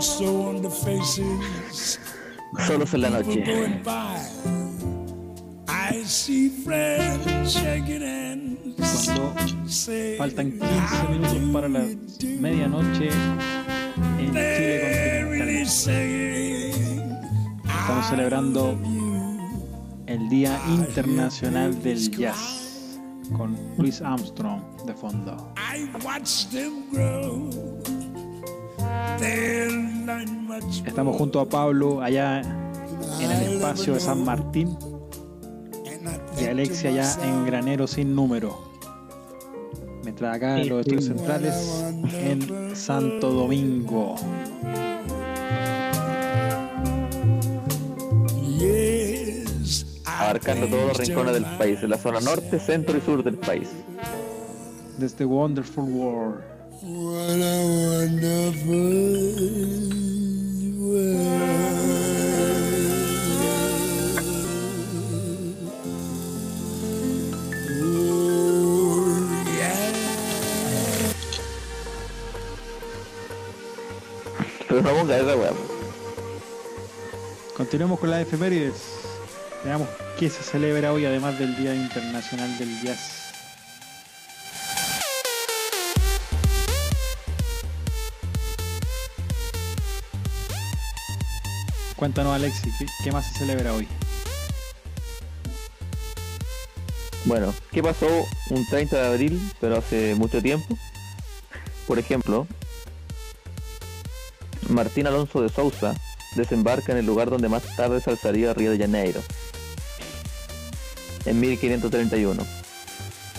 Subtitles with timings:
[0.00, 2.00] also on the faces.
[2.66, 3.44] Solos en la noche.
[8.78, 9.34] Cuando
[10.16, 11.84] faltan 15 minutos para la
[12.40, 13.10] medianoche
[14.18, 16.00] en Chile continental.
[17.66, 18.78] Estamos celebrando
[20.06, 22.98] el Día Internacional del Jazz
[23.36, 25.52] con Louis Armstrong de fondo.
[30.86, 32.40] Estamos junto a Pablo allá
[33.20, 34.76] en el espacio de San Martín
[36.40, 38.58] y Alexia allá en Granero sin número.
[40.02, 44.16] Mientras acá en los estudios centrales en Santo Domingo.
[50.04, 53.68] Abarcando todos los rincones del país, en la zona norte, centro y sur del país.
[54.98, 56.49] Desde Wonderful World.
[56.82, 57.60] What a
[78.00, 78.74] con las efemérides.
[79.64, 83.19] Veamos qué se celebra hoy además del Día Internacional del Jazz.
[92.00, 92.70] Cuéntanos Alexi,
[93.04, 93.86] ¿qué, más se celebra hoy?
[97.26, 98.06] Bueno, ¿qué pasó
[98.48, 100.78] un 30 de abril, pero hace mucho tiempo?
[101.86, 102.46] Por ejemplo,
[104.70, 105.94] Martín Alonso de Sousa
[106.36, 109.20] desembarca en el lugar donde más tarde se alzaría Río de Janeiro,
[111.26, 112.46] en 1531.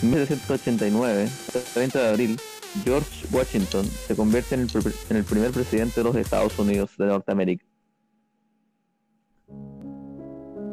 [0.04, 1.30] En 1789,
[1.73, 2.39] 30 de abril,
[2.84, 7.70] George Washington se convierte en el primer presidente de los Estados Unidos de Norteamérica.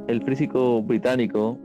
[0.08, 1.58] El físico británico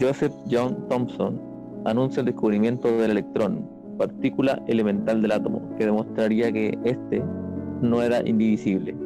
[0.00, 1.40] Joseph John Thomson
[1.84, 3.64] anuncia el descubrimiento del electrón,
[3.96, 7.22] partícula elemental del átomo, que demostraría que éste
[7.80, 8.96] no era indivisible.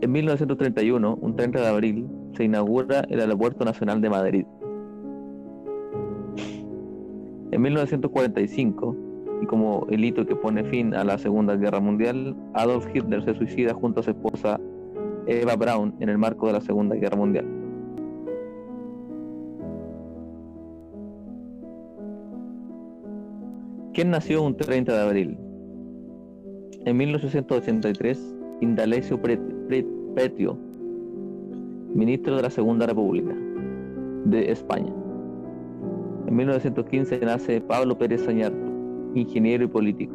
[0.00, 4.46] En 1931, un 30 de abril, se inaugura el Aeropuerto Nacional de Madrid.
[7.50, 8.96] En 1945,
[9.42, 13.34] y como el hito que pone fin a la Segunda Guerra Mundial, Adolf Hitler se
[13.34, 14.58] suicida junto a su esposa
[15.26, 17.46] Eva Braun en el marco de la Segunda Guerra Mundial.
[23.94, 25.38] ¿Quién nació un 30 de abril?
[26.84, 29.20] En 1883, Indalecio
[30.14, 30.58] Petio,
[31.94, 33.34] ministro de la Segunda República
[34.24, 34.92] de España.
[36.26, 38.66] En 1915 nace Pablo Pérez Sañarto,
[39.14, 40.14] ingeniero y político.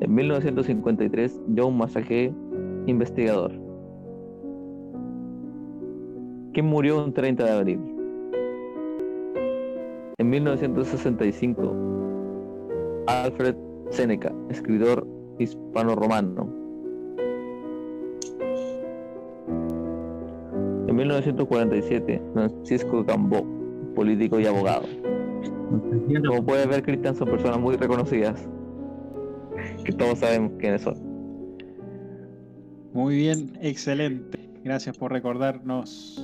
[0.00, 2.32] En 1953, John Massage,
[2.86, 3.52] investigador.
[6.52, 7.80] ¿Quién murió un 30 de abril?
[10.18, 11.74] En 1965,
[13.06, 13.54] Alfred
[13.90, 15.06] Seneca, escritor
[15.38, 16.48] hispano-romano.
[20.88, 23.46] En 1947, Francisco Cambó,
[23.94, 24.86] político y abogado.
[26.26, 28.48] Como puedes ver, Cristian, son personas muy reconocidas,
[29.84, 31.09] que todos sabemos quiénes son.
[32.92, 34.38] Muy bien, excelente.
[34.64, 36.20] Gracias por recordarnos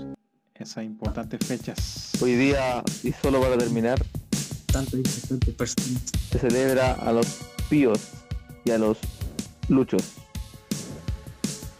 [0.54, 2.12] esas importantes fechas.
[2.20, 4.02] Hoy día, y solo para terminar,
[4.72, 6.02] Tanto importantes personas.
[6.30, 7.26] se celebra a los
[7.70, 8.00] píos
[8.64, 8.98] y a los
[9.68, 10.02] luchos.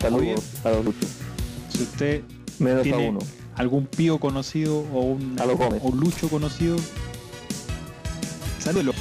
[0.01, 1.11] Saludos a los luchos.
[1.71, 2.23] Si usted
[2.59, 3.19] Menos a tiene uno.
[3.57, 5.81] algún pío conocido o un, A los Gómez.
[5.85, 6.77] o un lucho conocido,
[8.61, 8.93] salúdelo.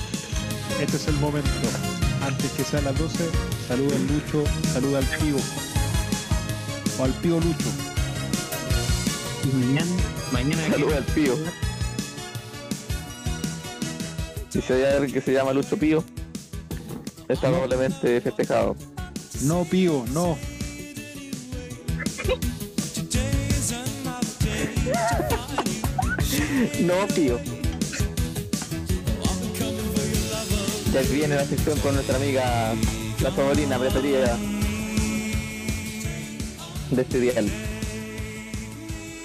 [0.82, 1.50] Este es el momento.
[2.22, 3.24] Antes que sean las 12,
[3.68, 5.36] saluda al lucho, saluda al pío.
[7.00, 7.70] O al pío lucho.
[9.44, 9.92] Y mañana,
[10.32, 11.36] mañana Saludos al pío.
[14.50, 16.02] Si se hay alguien que se llama Lucho Pío,
[17.28, 18.78] está probablemente festejado.
[19.42, 20.38] No pío, no.
[26.82, 27.40] No, Pío.
[30.94, 32.74] Ya que viene la sección con nuestra amiga,
[33.22, 34.38] la sobrina preferida
[36.92, 37.46] de este dial.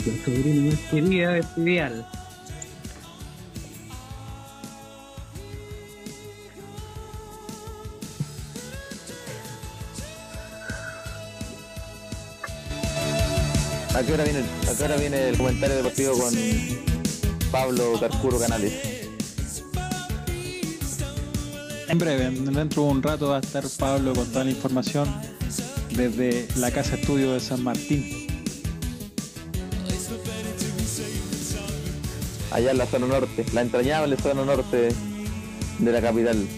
[0.07, 2.07] la sobrina más querida de ideal.
[13.95, 16.35] ¿A qué hora viene, a qué hora viene el comentario deportivo con
[17.51, 18.73] Pablo Carcuro Canales?
[21.89, 25.40] En breve, dentro de un rato va a estar Pablo con toda la información
[25.93, 28.27] desde la casa estudio de San Martín.
[32.51, 34.89] Allá en la zona norte, la entrañable zona norte
[35.79, 36.49] de la capital.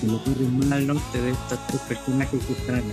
[0.00, 2.86] Se le ocurre más al norte de estos tres personajes que están acá.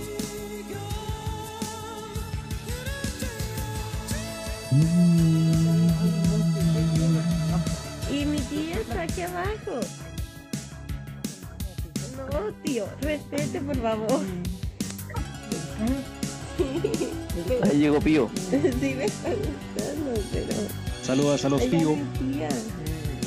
[8.10, 9.80] Y mi tía está aquí abajo.
[12.74, 14.20] Tío, respete, por favor.
[17.62, 18.28] Ahí llegó Pío.
[18.50, 20.54] Sí me está gustando, pero...
[21.04, 22.48] Saludos a los tía.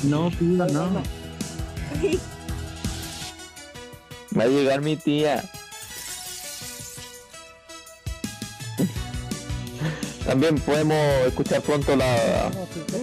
[0.02, 1.02] No, tío, no.
[4.38, 5.42] Va a llegar mi tía.
[10.26, 12.50] También podemos escuchar pronto la-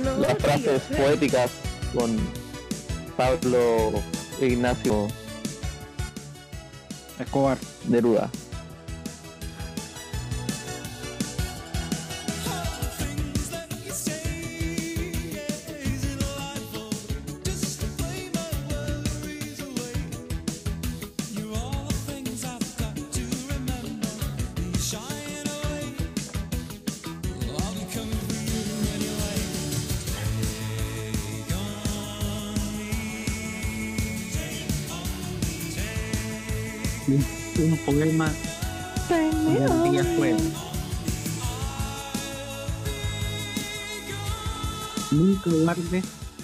[0.03, 1.49] No, las tío, frases poéticas
[1.95, 2.15] con
[3.17, 3.93] Pablo
[4.39, 5.07] Ignacio
[7.19, 7.57] Escobar.
[7.87, 8.29] Neruda.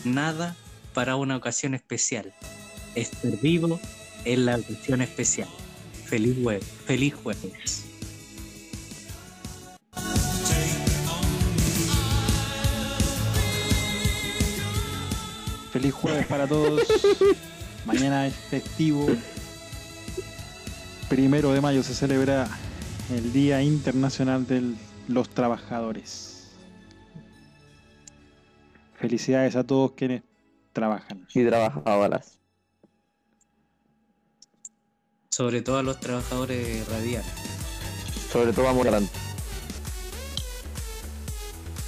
[0.03, 0.55] Nada
[0.95, 2.33] para una ocasión especial.
[2.95, 3.79] Estar vivo
[4.25, 5.47] es la ocasión especial.
[6.05, 6.65] Feliz jueves.
[6.85, 7.85] Feliz jueves.
[15.71, 16.81] Feliz jueves para todos.
[17.85, 19.07] Mañana es festivo.
[21.09, 22.49] Primero de mayo se celebra
[23.11, 24.73] el Día Internacional de
[25.07, 26.30] los Trabajadores.
[29.01, 30.21] Felicidades a todos quienes
[30.73, 31.27] trabajan.
[31.33, 32.37] Y trabajadoras.
[35.31, 37.31] Sobre todo a los trabajadores radiales.
[38.31, 39.11] Sobre todo amor adelante.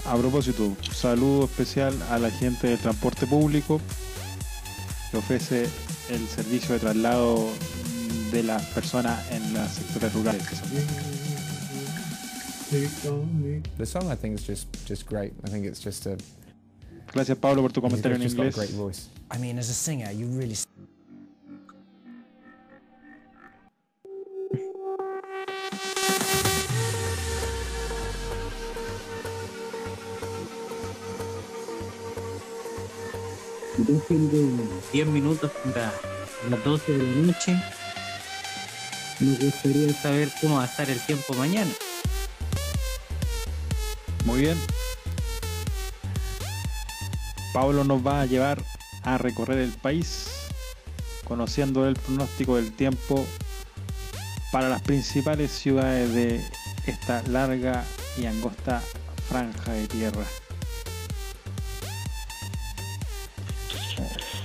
[0.05, 3.79] A propósito, saludo especial a la gente del transporte público
[5.11, 5.69] que ofrece
[6.09, 7.47] el servicio de traslado
[8.31, 10.61] de las personas en los sectores rurales.
[13.77, 15.31] The song I think is just just great.
[15.43, 16.17] I think it's just a
[17.13, 18.57] Gracias Pablo por tu comentario en inglés.
[19.31, 20.55] I mean, as a singer, you really
[33.77, 35.93] Yo tengo 10 minutos para
[36.49, 37.63] las 12 de la noche.
[39.19, 41.71] Me gustaría saber cómo va a estar el tiempo mañana.
[44.25, 44.57] Muy bien.
[47.53, 48.61] Pablo nos va a llevar
[49.03, 50.27] a recorrer el país
[51.23, 53.25] conociendo el pronóstico del tiempo
[54.51, 56.45] para las principales ciudades de
[56.85, 57.85] esta larga
[58.17, 58.81] y angosta
[59.29, 60.25] franja de tierra.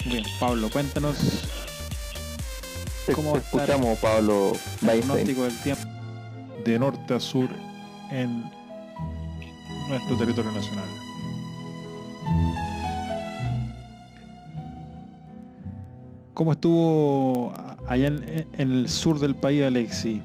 [0.04, 1.16] Bien, Pablo, cuéntanos
[3.14, 5.88] ¿Cómo te va a estar escuchamos, Pablo el pronóstico del tiempo
[6.64, 7.48] de norte a sur
[8.10, 8.42] en
[9.88, 10.88] nuestro territorio nacional.
[16.38, 17.52] ¿Cómo estuvo
[17.88, 20.22] allá en, en el sur del país, Alexi?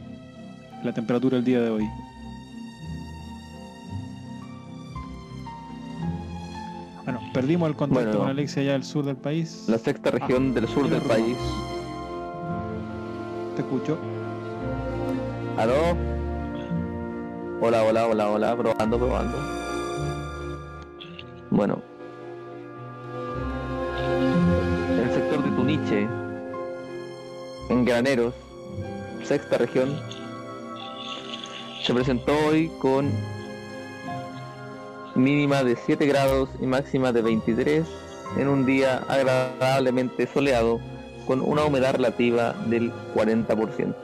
[0.83, 1.89] La temperatura el día de hoy.
[7.03, 8.19] Bueno, perdimos el contacto Bueno.
[8.19, 9.65] con Alexi allá del sur del país.
[9.67, 11.35] La sexta región del sur del país.
[13.55, 13.97] Te escucho.
[15.57, 15.97] ¿Aló?
[17.59, 19.37] Hola, hola, hola, hola, probando, probando.
[21.49, 21.81] Bueno.
[27.69, 28.33] En Graneros,
[29.23, 29.99] sexta región,
[31.83, 33.11] se presentó hoy con
[35.15, 37.85] mínima de 7 grados y máxima de 23
[38.37, 40.79] en un día agradablemente soleado
[41.27, 43.95] con una humedad relativa del 40%.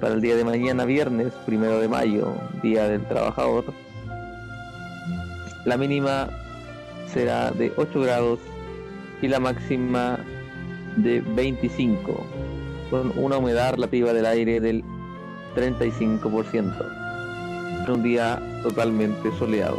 [0.00, 2.32] Para el día de mañana, viernes, primero de mayo,
[2.62, 3.64] Día del Trabajador,
[5.64, 6.28] la mínima
[7.12, 8.38] será de 8 grados
[9.20, 10.20] y la máxima
[11.02, 12.26] de 25,
[12.90, 14.82] con una humedad relativa del aire del
[15.54, 17.88] 35%.
[17.88, 19.78] Un día totalmente soleado.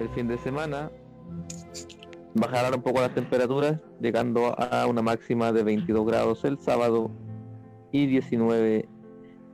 [0.00, 0.92] El fin de semana
[2.34, 7.10] bajarán un poco las temperaturas, llegando a una máxima de 22 grados el sábado
[7.90, 8.88] y 19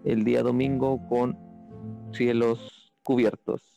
[0.04, 1.38] el día domingo con
[2.12, 3.73] cielos cubiertos.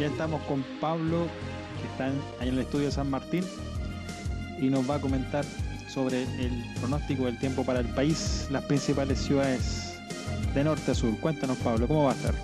[0.00, 1.26] Ya estamos con Pablo,
[1.80, 3.44] que está en- el estudio de San Martín,
[4.58, 5.44] y nos va a comentar
[5.92, 9.92] sobre el pronóstico del tiempo para el país, las principales ciudades
[10.54, 11.14] de norte a sur.
[11.20, 12.34] Cuéntanos, Pablo, ¿cómo va a estar?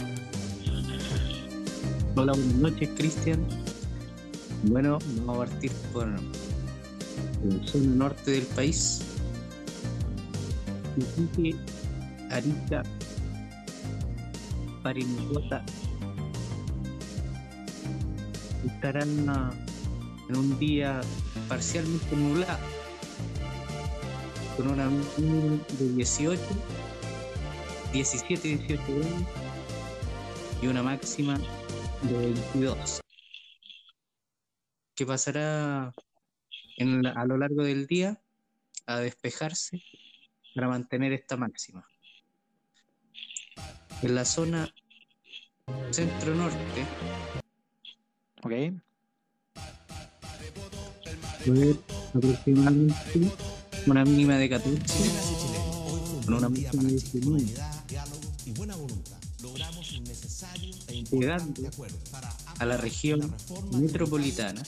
[2.15, 3.41] Hola, buenas noches, Cristian.
[4.65, 6.19] Bueno, vamos a partir por la
[7.67, 9.01] zona norte del país.
[12.31, 12.83] Arica,
[14.83, 15.65] Parinacota.
[18.66, 19.50] Estarán ah,
[20.28, 21.00] en un día
[21.49, 22.58] parcialmente nublado,
[24.56, 26.40] con una mínima de 18,
[27.92, 29.23] 17, 18 grados
[30.62, 31.38] y una máxima
[32.02, 33.00] de 22.
[34.94, 35.92] Que pasará
[36.78, 38.20] en la- a lo largo del día
[38.87, 39.82] a despejarse
[40.54, 41.87] para mantener esta máxima.
[44.02, 44.68] En la zona
[45.90, 46.85] centro-norte
[48.47, 48.53] ¿Ok?
[51.49, 51.76] haber
[52.15, 53.33] aproximadamente
[53.88, 54.81] una mínima de 14
[56.25, 57.45] con una máxima de 19.
[61.11, 61.62] Llegando
[62.59, 63.35] a la región
[63.73, 64.62] metropolitana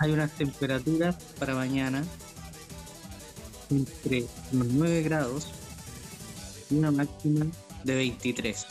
[0.00, 2.04] hay unas temperaturas para mañana
[3.70, 5.46] entre los 9 grados
[6.70, 7.46] y una máxima
[7.84, 8.66] de 23.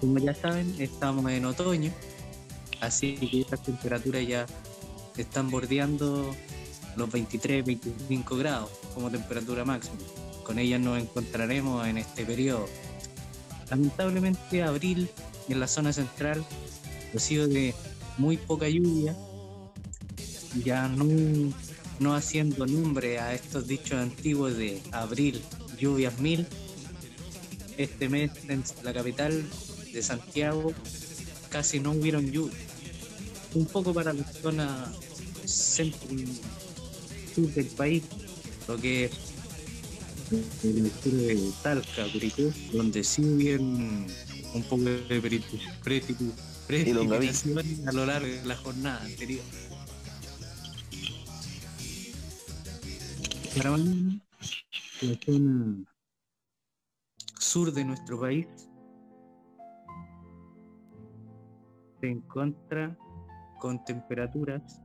[0.00, 1.92] Como ya saben, estamos en otoño,
[2.80, 4.46] así que estas temperaturas ya
[5.16, 6.34] están bordeando
[6.96, 9.96] los 23, 25 grados como temperatura máxima.
[10.44, 12.66] Con ellas nos encontraremos en este periodo.
[13.70, 15.08] Lamentablemente abril
[15.48, 16.44] en la zona central
[17.14, 17.74] ha sido de
[18.18, 19.16] muy poca lluvia,
[20.64, 21.06] ya no,
[21.98, 25.40] no haciendo nombre a estos dichos antiguos de abril,
[25.78, 26.46] lluvias mil.
[27.82, 29.44] Este mes en la capital
[29.92, 30.72] de Santiago
[31.50, 32.56] casi no hubieron lluvias.
[33.54, 34.92] Un poco para la zona
[35.44, 36.08] centro
[37.34, 38.04] sur del país,
[38.68, 39.10] lo que es
[40.62, 44.06] el de Talca, Curicó, donde sí hubieron
[44.54, 45.42] un poco de
[45.82, 47.42] precipitaciones
[47.84, 49.42] a lo largo de la jornada anterior.
[53.56, 54.20] Para mañana,
[55.00, 55.91] la zona
[57.42, 58.46] sur de nuestro país
[62.00, 62.96] se encuentra
[63.60, 64.80] con temperaturas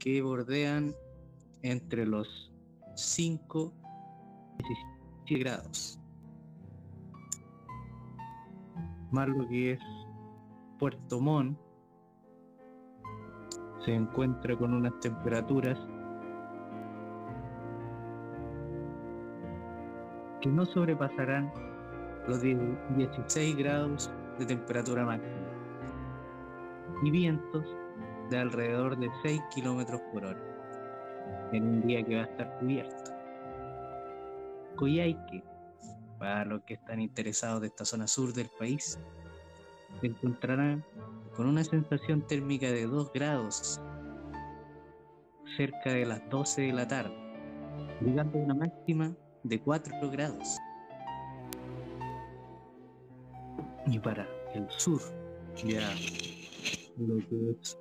[0.00, 0.92] que bordean
[1.62, 2.52] entre los
[2.96, 3.72] 5
[4.58, 4.62] y
[5.28, 6.00] 17 grados.
[9.12, 9.80] Más lo que es
[10.80, 11.56] Puerto Montt
[13.84, 15.78] se encuentra con unas temperaturas
[20.40, 21.52] que no sobrepasarán
[22.26, 22.58] los 10
[22.96, 25.50] 16 grados de temperatura máxima
[27.02, 27.64] y vientos
[28.30, 30.50] de alrededor de 6 kilómetros por hora
[31.52, 33.12] en un día que va a estar cubierto.
[34.76, 35.42] Coyhaique,
[36.18, 38.98] para los que están interesados de esta zona sur del país,
[40.00, 40.84] se encontrarán
[41.36, 43.80] con una sensación térmica de 2 grados
[45.56, 47.16] cerca de las 12 de la tarde,
[48.00, 50.58] llegando a una máxima de 4 grados.
[53.86, 55.00] Y para el sur,
[55.64, 55.94] ya
[56.98, 57.78] lo que es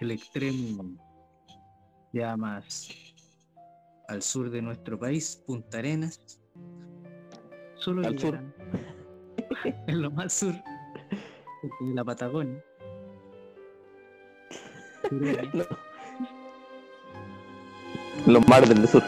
[0.00, 0.84] el extremo
[2.12, 2.90] ya más
[4.08, 6.20] al sur de nuestro país, Punta Arenas,
[7.76, 8.38] solo Al sur.
[9.86, 12.62] en lo más sur de la Patagonia.
[15.08, 15.66] Pero
[18.26, 19.02] Los mares del sur.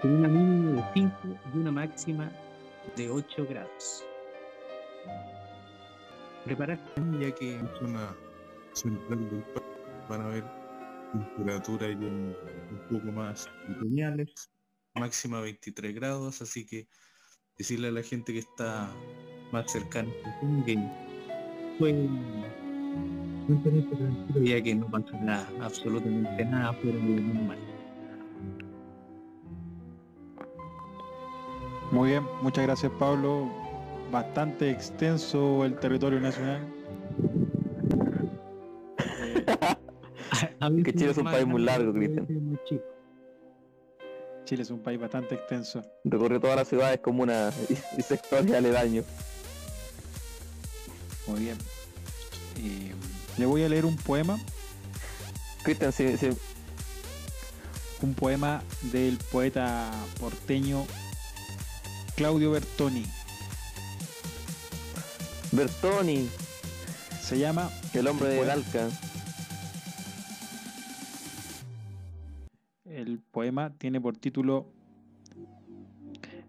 [0.00, 1.16] Con una mínima de 5
[1.54, 2.30] y una máxima
[2.96, 4.04] de 8 grados.
[6.44, 6.78] Preparar
[7.20, 8.14] ya que en zona
[8.72, 9.66] central del país
[10.08, 10.44] van a haber
[11.12, 12.34] temperaturas ya un
[12.90, 14.50] poco más otoñales,
[14.94, 16.88] máxima 23 grados, así que
[17.56, 18.90] decirle a la gente que está
[19.52, 20.10] más cercana
[20.64, 20.78] que
[21.78, 22.42] pueden
[23.48, 27.77] mantenerse tranquilo ya que no pasará absolutamente nada fuera de lo normal.
[31.90, 33.50] Muy bien, muchas gracias Pablo.
[34.10, 36.66] Bastante extenso el territorio nacional.
[40.84, 42.58] Que Chile es un país muy largo, Cristian.
[44.44, 45.82] Chile es un país bastante extenso.
[46.04, 49.04] Recorrió todas las ciudades, comunas y, y sectores aledaños.
[51.26, 51.56] Muy bien.
[52.58, 52.92] Eh,
[53.38, 54.38] le voy a leer un poema,
[55.62, 56.30] Cristian, si, si-
[58.02, 59.90] un poema del poeta
[60.20, 60.84] porteño
[62.18, 63.04] Claudio Bertoni.
[65.52, 66.28] Bertoni,
[67.20, 68.44] Se llama el hombre de.
[68.44, 68.88] Dalca.
[72.86, 74.66] El poema tiene por título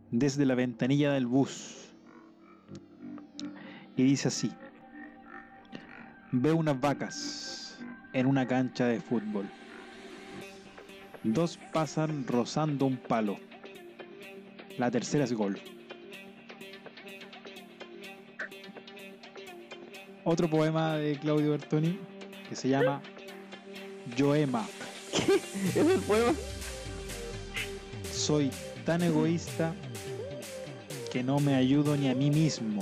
[0.10, 1.92] Desde la ventanilla del bus.
[3.96, 4.52] Y dice así.
[6.32, 7.78] Veo unas vacas
[8.14, 9.48] en una cancha de fútbol.
[11.24, 13.38] Dos pasan rozando un palo.
[14.80, 15.60] La tercera es gol.
[20.24, 22.00] Otro poema de Claudio Bertoni
[22.48, 23.02] que se llama
[24.16, 24.66] Yoema.
[25.12, 26.34] ¿Es el poema?
[28.10, 28.52] Soy
[28.86, 29.76] tan egoísta
[31.12, 32.82] que no me ayudo ni a mí mismo.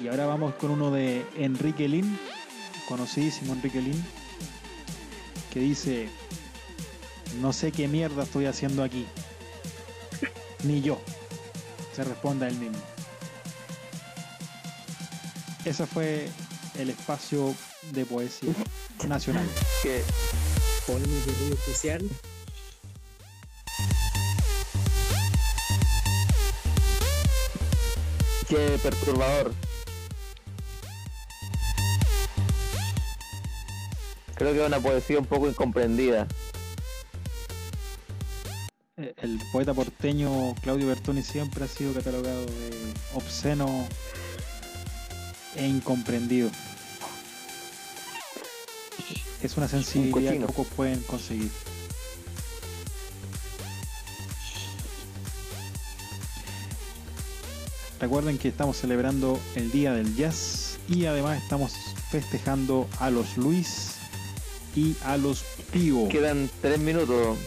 [0.00, 2.16] Y ahora vamos con uno de Enrique Lin,
[2.86, 4.04] conocidísimo Enrique Lin,
[5.52, 6.08] que dice,
[7.40, 9.06] no sé qué mierda estoy haciendo aquí.
[10.64, 11.00] Ni yo.
[11.94, 12.78] Se responde a él mismo.
[15.64, 16.28] Ese fue
[16.78, 17.54] el espacio
[17.92, 18.52] de poesía
[19.08, 19.46] nacional.
[19.82, 20.02] Que
[20.86, 22.10] Poema de ruido especial.
[28.48, 29.54] Qué perturbador.
[34.34, 36.26] Creo que es una poesía un poco incomprendida.
[39.54, 43.86] Poeta porteño Claudio Bertoni siempre ha sido catalogado de obsceno
[45.54, 46.50] e incomprendido.
[49.40, 51.52] Es una sensibilidad que pocos pueden conseguir.
[58.00, 61.74] Recuerden que estamos celebrando el Día del Jazz y además estamos
[62.10, 63.98] festejando a los Luis
[64.74, 66.08] y a los Pío.
[66.08, 67.38] Quedan tres minutos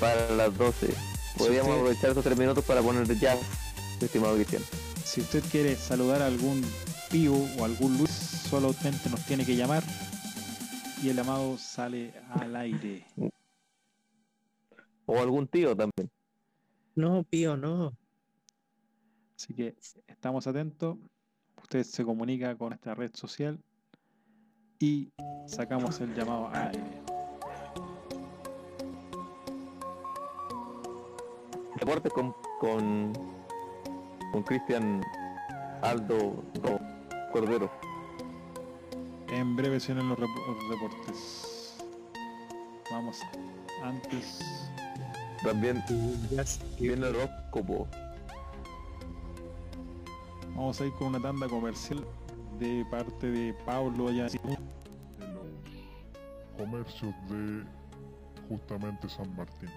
[0.00, 1.13] para las 12.
[1.36, 3.38] Podríamos usted- aprovechar esos tres minutos para poner jazz,
[4.00, 4.62] estimado Cristian.
[5.04, 6.64] Si usted quiere saludar a algún
[7.10, 9.82] Pío o algún Luis, solamente nos tiene que llamar
[11.02, 13.06] y el llamado sale al aire.
[15.06, 16.10] O algún tío también.
[16.96, 17.92] No, pío, no.
[19.36, 19.76] Así que
[20.08, 20.96] estamos atentos.
[21.62, 23.58] Usted se comunica con esta red social
[24.78, 25.12] y
[25.46, 27.03] sacamos el llamado al aire.
[31.78, 33.12] Deportes con con
[34.32, 35.02] con Cristian
[35.82, 36.80] Aldo Ro-
[37.32, 37.70] Cordero.
[39.28, 41.76] En breve se los rep- los reportes.
[42.90, 43.20] Vamos
[43.82, 44.38] antes.
[45.42, 45.82] También
[46.78, 47.86] viene el horóscopo.
[50.54, 52.04] Vamos a ir con una tanda comercial
[52.58, 54.26] de parte de Pablo allá.
[54.26, 54.58] de los
[56.56, 57.64] comercios de
[58.48, 59.68] justamente San Martín.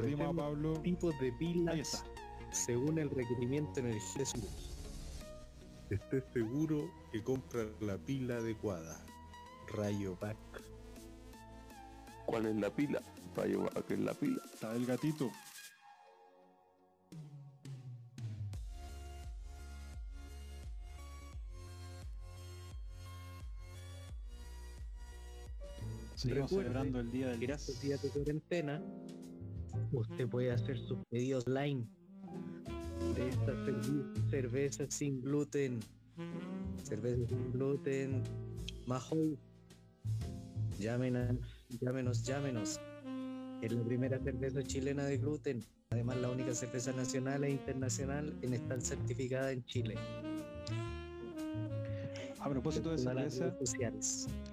[0.00, 0.80] Perdimos a Pablo.
[0.80, 2.04] Tipos de pilas
[2.52, 4.76] según el requerimiento de energía de su luz.
[5.90, 9.04] Esté seguro que compra la pila adecuada.
[9.68, 10.36] Rayo Pack.
[12.24, 13.02] ¿Cuál es la pila?
[13.36, 14.40] Rayo que es la pila.
[14.54, 15.30] Está el gatito.
[26.14, 28.82] Seguimos Recuerde celebrando el día del estos días de cuarentena,
[29.92, 31.86] usted puede hacer sus pedidos online
[33.14, 35.80] de estas cerve- cervezas sin gluten.
[36.82, 38.22] Cervezas sin gluten.
[38.86, 39.38] Mahoy.
[40.78, 41.36] Llámenos,
[41.80, 42.80] llámenos, llámenos.
[43.62, 45.62] Es la primera cerveza chilena de gluten.
[45.90, 49.96] Además, la única cerveza nacional e internacional en estar certificada en Chile.
[52.38, 53.54] A propósito de cerveza,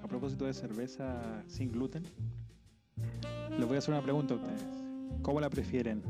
[0.04, 2.04] a propósito de cerveza sin gluten,
[3.58, 4.77] les voy a hacer una pregunta a ustedes.
[5.28, 6.02] ¿Cómo la prefieren?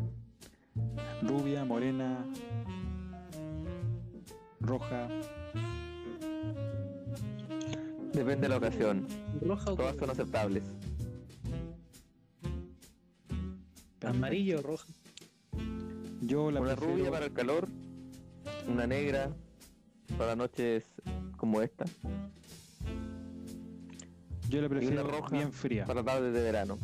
[1.24, 2.24] ¿Rubia, morena,
[4.62, 5.08] roja?
[8.14, 9.08] Depende de la ocasión.
[9.42, 10.64] Roja o Todas son aceptables.
[14.06, 14.86] amarillo o roja.
[16.22, 17.68] Yo la Una prefiero- rubia para el calor,
[18.68, 19.32] una negra
[20.16, 20.86] para noches
[21.38, 21.86] como esta,
[24.48, 25.86] Yo y una prefiero roja bien fría.
[25.86, 26.78] para tardes de verano.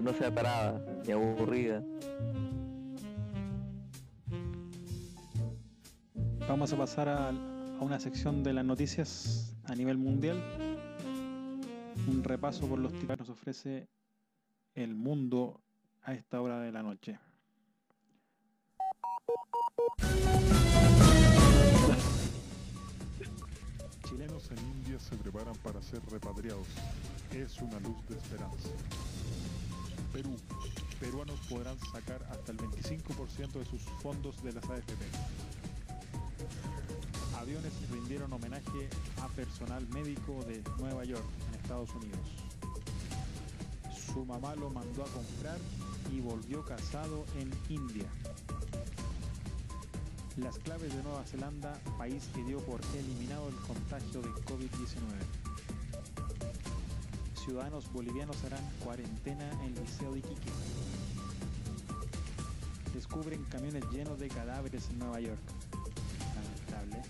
[0.00, 1.82] Mientras no sea parada ni aburrida.
[6.48, 10.40] Vamos a pasar a, a una sección de las noticias a nivel mundial.
[12.06, 13.88] Un repaso por los titulares que nos ofrece
[14.76, 15.60] el mundo
[16.04, 17.18] a esta hora de la noche.
[24.08, 26.68] Chilenos en India se preparan para ser repatriados.
[27.32, 28.68] Es una luz de esperanza.
[30.18, 30.34] Perú.
[30.98, 35.04] Peruanos podrán sacar hasta el 25% de sus fondos de las AFP.
[37.38, 38.88] Aviones rindieron homenaje
[39.22, 42.18] a personal médico de Nueva York, en Estados Unidos.
[44.12, 45.58] Su mamá lo mandó a comprar
[46.12, 48.08] y volvió casado en India.
[50.36, 55.47] Las claves de Nueva Zelanda, país que dio por eliminado el contagio de COVID-19.
[57.48, 60.50] Ciudadanos bolivianos harán cuarentena en el Liceo de Iquique.
[62.92, 65.40] Descubren camiones llenos de cadáveres en Nueva York.
[66.34, 67.02] Lamentable.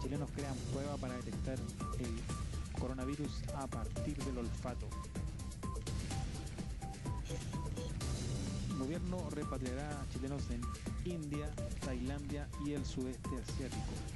[0.00, 1.58] Chilenos crean prueba para detectar
[1.98, 4.88] el coronavirus a partir del olfato.
[8.78, 10.62] gobierno repatriará a chilenos en
[11.04, 11.50] India,
[11.84, 14.15] Tailandia y el sudeste asiático.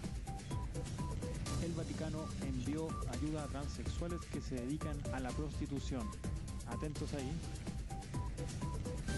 [1.71, 6.05] El Vaticano envió ayuda a transexuales que se dedican a la prostitución.
[6.67, 7.31] Atentos ahí.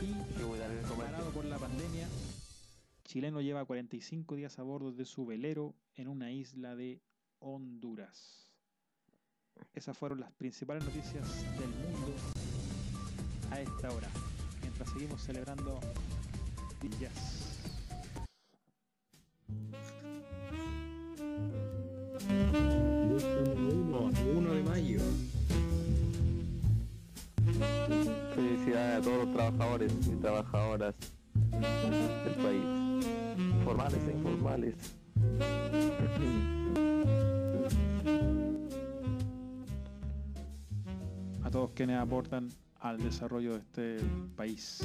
[0.02, 2.06] Y parado por la pandemia,
[3.04, 7.00] chileno lleva 45 días a bordo de su velero en una isla de
[7.38, 8.52] Honduras.
[9.72, 11.26] Esas fueron las principales noticias
[11.58, 12.14] del mundo
[13.50, 14.10] a esta hora
[14.60, 15.80] mientras seguimos celebrando
[16.82, 17.51] el jazz.
[22.52, 25.00] Uno de mayo.
[28.34, 30.94] Felicidades a todos los trabajadores y trabajadoras
[31.50, 32.62] del país,
[33.64, 34.74] formales e informales.
[41.42, 43.98] A todos quienes aportan al desarrollo de este
[44.36, 44.84] país.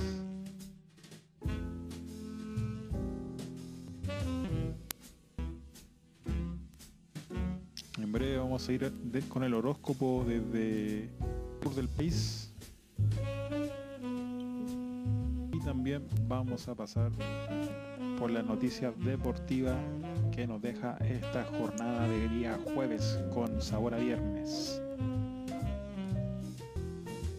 [8.17, 8.91] Breve vamos a ir
[9.29, 11.07] con el horóscopo desde
[11.61, 12.51] sur del país.
[15.53, 17.11] Y también vamos a pasar
[18.17, 19.77] por las noticias deportivas
[20.31, 24.81] que nos deja esta jornada de día jueves con sabor a viernes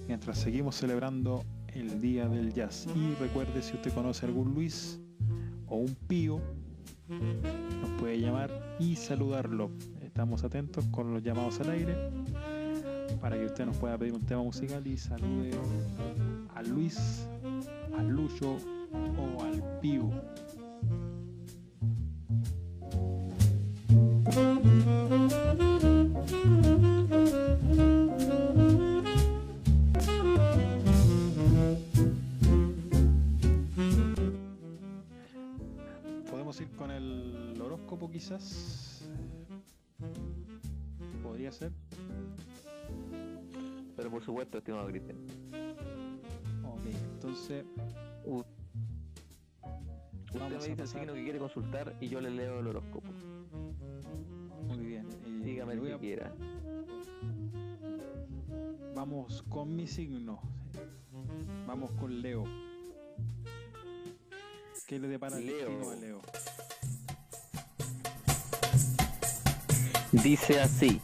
[0.07, 2.87] mientras seguimos celebrando el Día del Jazz.
[2.95, 4.99] Y recuerde, si usted conoce algún Luis
[5.67, 6.41] o un Pío,
[7.09, 9.71] nos puede llamar y saludarlo.
[10.19, 11.97] Estamos atentos con los llamados al aire
[13.21, 15.53] para que usted nos pueda pedir un tema musical y salude
[16.57, 17.29] a Luis,
[17.97, 18.57] al Lucho
[19.17, 20.11] o al Pío.
[36.29, 38.89] Podemos ir con el horóscopo quizás.
[41.49, 41.73] Podría ser.
[43.97, 45.17] Pero por supuesto, estimado Cristian.
[46.65, 46.81] Ok,
[47.15, 47.65] entonces
[48.25, 48.45] U-
[50.27, 53.09] Usted me dice el signo que quiere consultar y yo le leo el horóscopo.
[54.67, 55.07] muy bien.
[55.25, 56.35] eh, Dígame el voy que a- quiera.
[58.95, 60.41] Vamos con mi signo.
[61.67, 62.45] Vamos con Leo.
[64.87, 66.21] ¿Qué le depara el a Leo?
[70.13, 71.01] Dice así.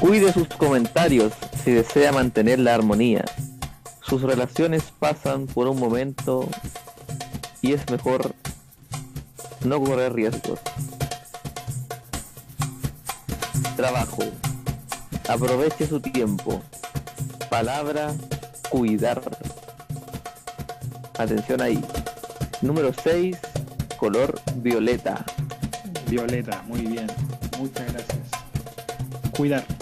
[0.00, 1.32] Cuide sus comentarios
[1.64, 3.24] si desea mantener la armonía.
[4.00, 6.48] Sus relaciones pasan por un momento
[7.62, 8.34] y es mejor
[9.64, 10.60] no correr riesgos.
[13.76, 14.22] Trabajo.
[15.28, 16.62] Aproveche su tiempo.
[17.50, 18.14] Palabra,
[18.70, 19.20] cuidar.
[21.18, 21.84] Atención ahí.
[22.62, 23.36] Número 6,
[23.98, 25.24] color violeta.
[26.08, 27.08] Violeta, muy bien.
[27.58, 28.18] Muchas gracias.
[29.36, 29.77] Cuidar.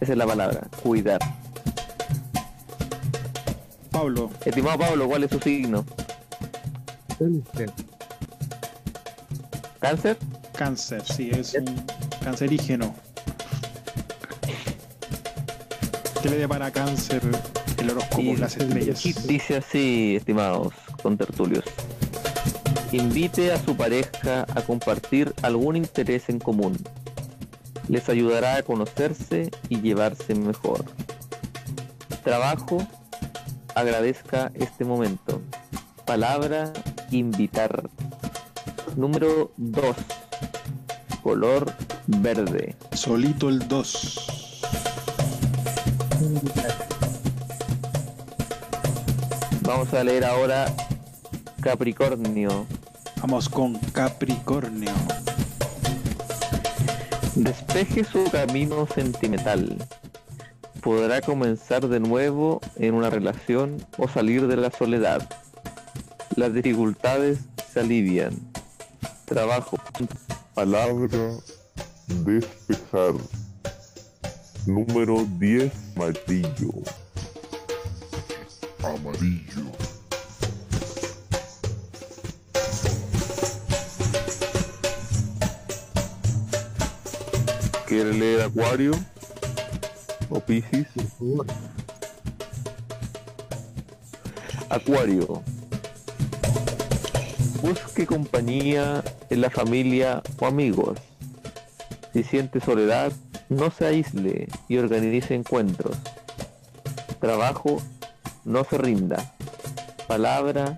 [0.00, 1.20] Esa es la palabra, cuidar.
[3.90, 5.84] Pablo, Estimado Pablo, ¿cuál es su signo?
[9.80, 10.16] ¿Cáncer?
[10.56, 11.82] cáncer, sí, es un
[12.22, 12.94] cancerígeno.
[16.22, 17.22] ¿Qué le depara cáncer
[17.78, 19.02] el horóscopo, Y las estrellas?
[19.26, 21.64] Dice así, estimados contertulios.
[22.92, 26.76] Invite a su pareja a compartir algún interés en común.
[27.90, 30.84] Les ayudará a conocerse y llevarse mejor.
[32.22, 32.86] Trabajo,
[33.74, 35.42] agradezca este momento.
[36.06, 36.72] Palabra,
[37.10, 37.90] invitar.
[38.94, 39.96] Número 2.
[41.24, 41.72] Color
[42.06, 42.76] verde.
[42.92, 44.60] Solito el 2.
[49.62, 50.72] Vamos a leer ahora
[51.60, 52.66] Capricornio.
[53.20, 54.92] Vamos con Capricornio.
[57.34, 59.76] Despeje su camino sentimental.
[60.82, 65.28] Podrá comenzar de nuevo en una relación o salir de la soledad.
[66.36, 67.38] Las dificultades
[67.72, 68.34] se alivian.
[69.26, 69.78] Trabajo.
[70.54, 71.38] Palabra
[72.24, 73.14] despejar.
[74.66, 76.72] Número 10, amarillo.
[78.82, 79.89] Amarillo.
[87.90, 88.92] ¿Quiere leer Acuario?
[90.28, 90.86] ¿O Piscis?
[94.68, 95.42] Acuario.
[97.60, 101.00] Busque compañía en la familia o amigos.
[102.12, 103.10] Si siente soledad,
[103.48, 105.96] no se aísle y organice encuentros.
[107.20, 107.82] Trabajo,
[108.44, 109.34] no se rinda.
[110.06, 110.76] Palabra,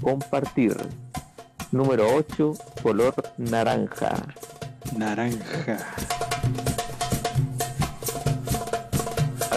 [0.00, 0.76] compartir.
[1.72, 4.24] Número 8, color naranja.
[4.96, 6.07] Naranja.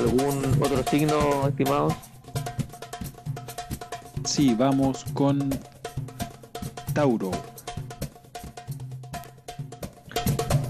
[0.01, 1.93] ¿Algún otro signo, estimados?
[4.25, 5.47] Sí, vamos con
[6.95, 7.29] Tauro.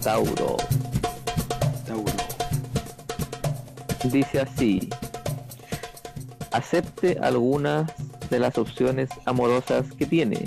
[0.04, 0.58] Tauro.
[1.88, 2.14] Tauro.
[4.12, 4.90] Dice así.
[6.52, 7.90] Acepte algunas
[8.30, 10.44] de las opciones amorosas que tiene.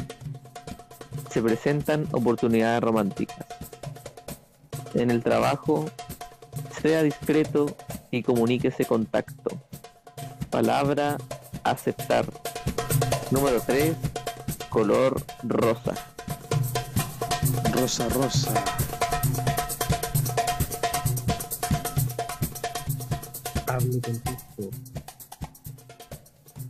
[1.30, 3.46] Se presentan oportunidades románticas.
[4.92, 5.86] En el trabajo,
[6.82, 7.74] sea discreto
[8.16, 9.50] y comuníquese con tacto.
[10.50, 11.16] Palabra,
[11.64, 12.26] aceptar.
[13.30, 13.96] Número 3,
[14.68, 15.94] color rosa.
[17.72, 18.54] Rosa, rosa.
[23.66, 24.70] Hable con gusto.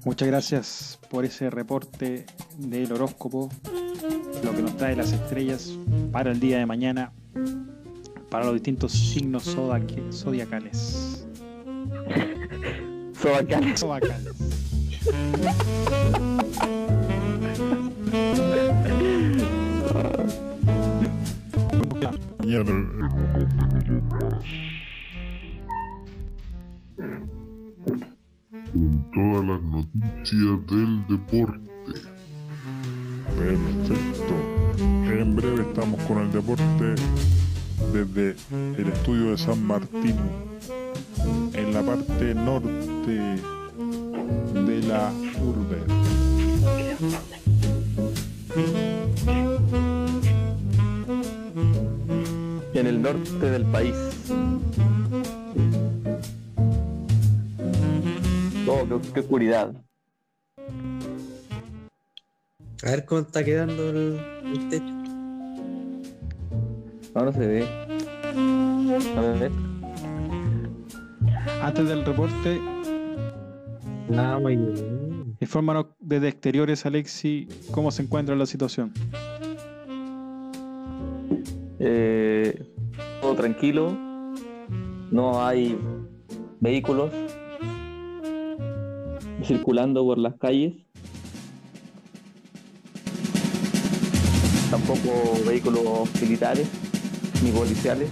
[0.04, 2.26] Muchas gracias por ese reporte
[2.58, 3.50] del horóscopo,
[4.42, 5.70] lo que nos trae las estrellas
[6.12, 7.12] para el día de mañana,
[8.30, 11.13] para los distintos signos zodiacales.
[13.24, 13.80] Sobacales.
[13.80, 14.34] Zodiacales.
[22.38, 23.08] Mañana
[28.70, 31.60] con todas las noticias del deporte.
[33.38, 34.34] Perfecto.
[34.78, 36.94] En breve estamos con el deporte
[37.90, 40.18] desde el estudio de San Martín,
[41.54, 45.12] en la parte norte de la
[45.42, 45.82] urbe.
[52.74, 53.94] En el norte del país.
[58.66, 59.74] Oh, qué, qué oscuridad.
[62.82, 64.94] A ver cómo está quedando el, el techo.
[67.14, 67.68] Ahora se ve.
[69.16, 69.52] A ver.
[71.62, 72.60] Antes del reporte,
[74.12, 75.36] Ah, muy bien.
[75.40, 78.92] infórmanos desde exteriores, Alexi, cómo se encuentra la situación.
[81.78, 82.62] Eh,
[83.20, 83.96] todo tranquilo.
[85.10, 85.78] No hay
[86.60, 87.10] vehículos
[89.42, 90.74] circulando por las calles.
[94.70, 95.82] Tampoco vehículos
[96.20, 96.68] militares
[97.42, 98.08] ni policiales.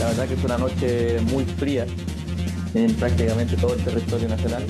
[0.00, 1.86] La verdad que es una noche muy fría
[2.76, 4.64] en prácticamente todo el territorio nacional.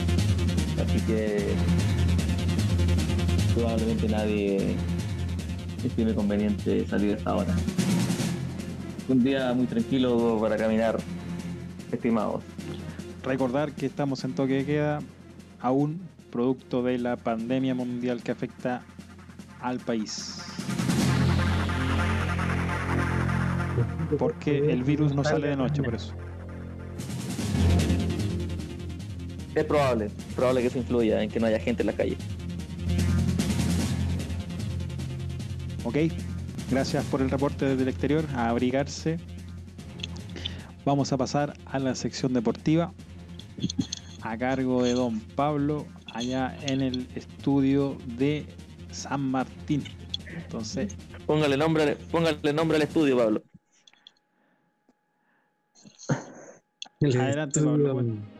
[0.81, 1.55] Así que
[3.55, 4.77] probablemente nadie
[5.85, 7.55] estime conveniente salir a esta hora.
[9.09, 10.99] Un día muy tranquilo para caminar,
[11.90, 12.42] estimados.
[13.25, 14.99] Recordar que estamos en toque de queda,
[15.61, 18.83] aún producto de la pandemia mundial que afecta
[19.61, 20.42] al país.
[24.19, 26.14] Porque el virus no sale de noche, por eso.
[29.57, 32.14] Es probable, probable que eso influya en que no haya gente en la calle.
[35.83, 35.97] Ok,
[36.71, 39.16] gracias por el reporte desde el exterior, a abrigarse.
[40.85, 42.92] Vamos a pasar a la sección deportiva
[44.21, 48.45] a cargo de don Pablo allá en el estudio de
[48.90, 49.85] San Martín.
[50.37, 53.42] Entonces, Póngale nombre, póngale nombre al estudio, Pablo.
[57.01, 57.95] adelante Pablo.
[57.95, 58.36] bueno.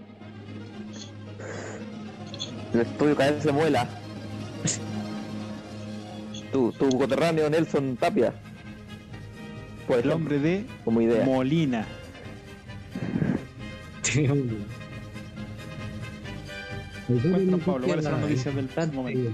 [2.75, 3.89] El estudio cada vez se muela.
[6.53, 8.35] Tu, tu coterráneo Nelson Tapia.
[9.87, 11.25] Por el hombre de como idea.
[11.25, 11.87] Molina.
[17.07, 19.33] Cuéntanos, Pablo, ¿cuáles son las noticias del momento?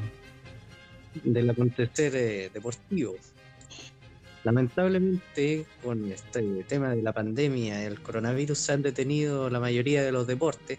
[1.25, 3.15] del acontecer eh, deportivo.
[4.45, 10.03] Lamentablemente, con este tema de la pandemia y el coronavirus, se han detenido la mayoría
[10.03, 10.79] de los deportes,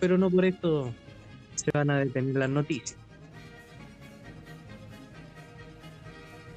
[0.00, 0.94] pero no por esto
[1.54, 2.98] se van a detener las noticias.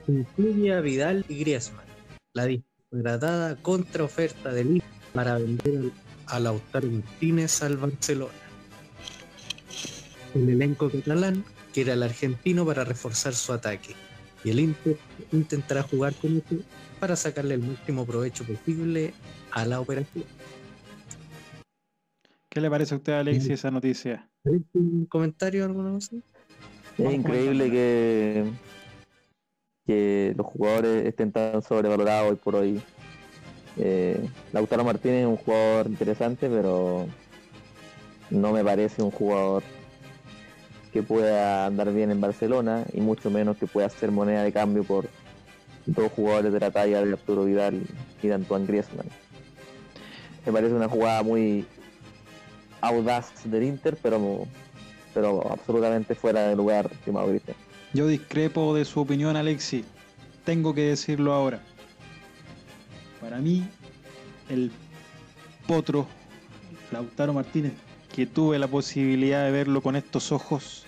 [0.08, 1.86] Incluye a Vidal y Griezmann,
[2.34, 5.92] la disparatada contraoferta del Inter para vender
[6.28, 8.32] a Lautaro Martínez al Barcelona.
[10.34, 13.96] El elenco catalán quiere al argentino para reforzar su ataque
[14.44, 14.98] y el Inter
[15.32, 16.60] intentará jugar con este
[17.00, 19.14] para sacarle el máximo provecho posible
[19.52, 20.26] a la operación.
[22.58, 24.28] ¿Qué le parece a usted, Alexis, esa noticia?
[24.74, 26.16] ¿Un comentario alguna cosa?
[26.98, 28.46] Es increíble que,
[29.86, 32.82] que los jugadores estén tan sobrevalorados hoy por hoy.
[33.78, 37.06] Eh, Lautaro Martínez es un jugador interesante, pero
[38.32, 39.62] no me parece un jugador
[40.92, 44.84] que pueda andar bien en Barcelona y mucho menos que pueda ser moneda de cambio
[44.84, 45.08] por
[45.86, 47.84] dos jugadores de la talla de Arturo Vidal
[48.24, 49.06] y de Antoine Griezmann.
[50.44, 51.68] Me parece una jugada muy
[52.82, 54.48] audaz del Inter, pero
[55.14, 57.58] pero absolutamente fuera de lugar, estimado Cristian.
[57.94, 59.84] Yo discrepo de su opinión, Alexis.
[60.46, 61.60] Tengo que decirlo ahora.
[63.20, 63.68] Para mí,
[64.50, 64.72] el
[65.66, 66.06] potro
[66.92, 67.74] Lautaro Martínez,
[68.14, 70.86] que tuve la posibilidad de verlo con estos ojos,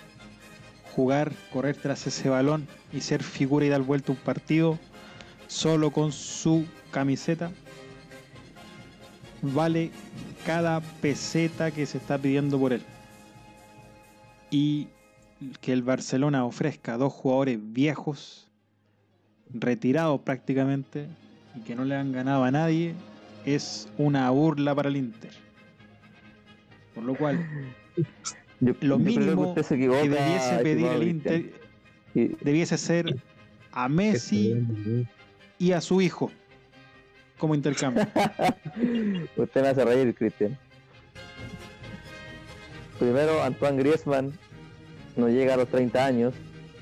[0.94, 4.78] jugar, correr tras ese balón y ser figura y dar vuelta un partido
[5.48, 7.50] solo con su camiseta,
[9.42, 9.90] vale
[10.44, 12.82] cada peseta que se está pidiendo por él.
[14.50, 14.88] Y
[15.60, 18.48] que el Barcelona ofrezca dos jugadores viejos,
[19.52, 21.06] retirados prácticamente,
[21.56, 22.94] y que no le han ganado a nadie,
[23.46, 25.30] es una burla para el Inter.
[26.94, 27.46] Por lo cual,
[28.60, 31.08] Yo- lo que mínimo que debiese pedir el.
[31.08, 31.52] Inter
[32.42, 33.16] debiese ser
[33.72, 34.54] a Messi
[35.58, 36.30] y a su hijo
[37.40, 38.06] como intercambio.
[39.36, 40.56] Usted me hace reír, Cristian.
[42.98, 44.32] Primero, Antoine Griezmann
[45.16, 46.34] no llega a los 30 años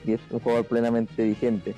[0.04, 1.74] y es un jugador plenamente vigente.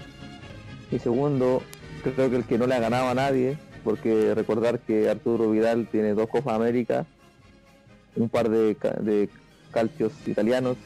[0.91, 1.63] Y segundo,
[2.03, 5.87] creo que el que no le ha ganado a nadie, porque recordar que Arturo Vidal
[5.87, 7.07] tiene dos Copas América,
[8.17, 9.29] un par de, de
[9.71, 10.77] calcios italianos,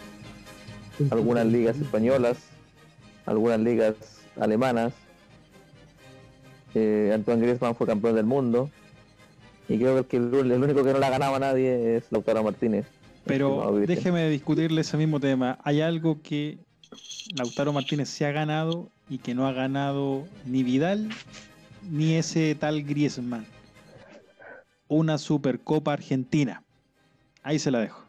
[1.11, 2.39] algunas ligas españolas,
[3.27, 3.95] algunas ligas
[4.39, 4.93] alemanas.
[6.75, 8.71] Eh, Antoine Griezmann fue campeón del mundo.
[9.69, 12.43] Y creo que el, el único que no le ha ganado a nadie es Lautaro
[12.43, 12.87] Martínez.
[13.25, 15.59] Pero déjeme discutirle ese mismo tema.
[15.65, 16.59] Hay algo que
[17.35, 21.09] Lautaro Martínez se ha ganado y que no ha ganado ni Vidal
[21.91, 23.47] ni ese tal Griezmann.
[24.89, 26.63] Una Supercopa Argentina.
[27.43, 28.05] Ahí se la dejo.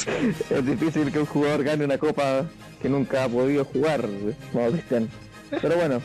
[0.50, 2.46] es difícil que un jugador gane una copa
[2.80, 4.08] que nunca ha podido jugar,
[4.52, 5.08] Cristian.
[5.50, 6.00] Pero bueno,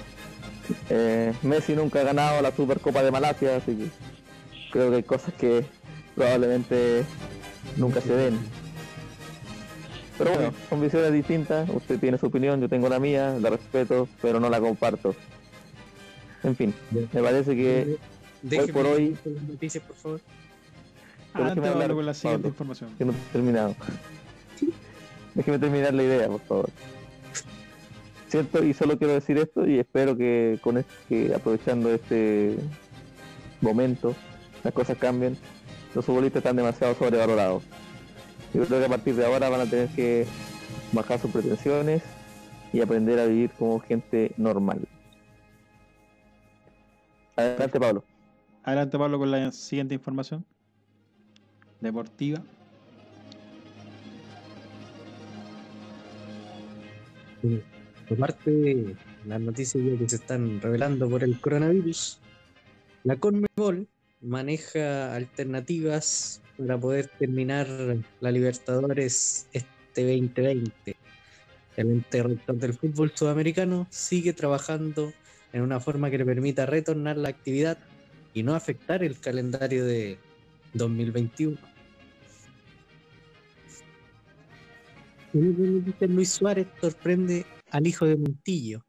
[0.89, 3.87] eh, Messi nunca ha ganado la Supercopa de Malasia, así que
[4.71, 5.65] creo que hay cosas que
[6.15, 7.03] probablemente
[7.77, 8.39] nunca se den.
[10.17, 14.07] Pero bueno, son visiones distintas, usted tiene su opinión, yo tengo la mía, la respeto,
[14.21, 15.13] pero no la comparto.
[16.43, 16.73] En fin,
[17.11, 17.97] me parece que
[18.57, 20.21] hoy por hoy noticias, por favor.
[21.33, 22.89] Pero Antes déjeme de hablar, hablar con la siguiente Pablo, información.
[22.97, 23.75] que no he terminado.
[25.33, 26.69] Déjeme terminar la idea, por favor.
[28.27, 32.57] Cierto, y solo quiero decir esto y espero que con este, que aprovechando este
[33.61, 34.15] momento
[34.63, 35.37] las cosas cambien.
[35.93, 37.63] Los futbolistas están demasiado sobrevalorados.
[38.53, 40.25] Yo creo que a partir de ahora van a tener que
[40.91, 42.03] bajar sus pretensiones
[42.73, 44.87] y aprender a vivir como gente normal.
[47.35, 48.03] Adelante, Pablo.
[48.63, 50.45] Adelante, Pablo, con la siguiente información.
[51.79, 52.41] Deportiva.
[58.11, 58.95] Aparte
[59.25, 62.19] las noticias que se están revelando por el coronavirus,
[63.03, 63.87] la Conmebol
[64.21, 67.67] maneja alternativas para poder terminar
[68.19, 70.95] la Libertadores este 2020.
[71.77, 75.11] El ente del fútbol sudamericano sigue trabajando
[75.51, 77.77] en una forma que le permita retornar la actividad
[78.33, 80.19] y no afectar el calendario de
[80.73, 81.57] 2021.
[85.33, 87.45] En otra noticia, Luis Suárez sorprende
[87.75, 88.85] al hijo de Montillo.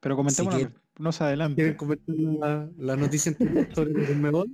[0.00, 1.56] Pero comentemos Así una- no se adelante.
[1.62, 4.48] ¿Quieren comentar la, la noticia anterior sobre el Conmebol?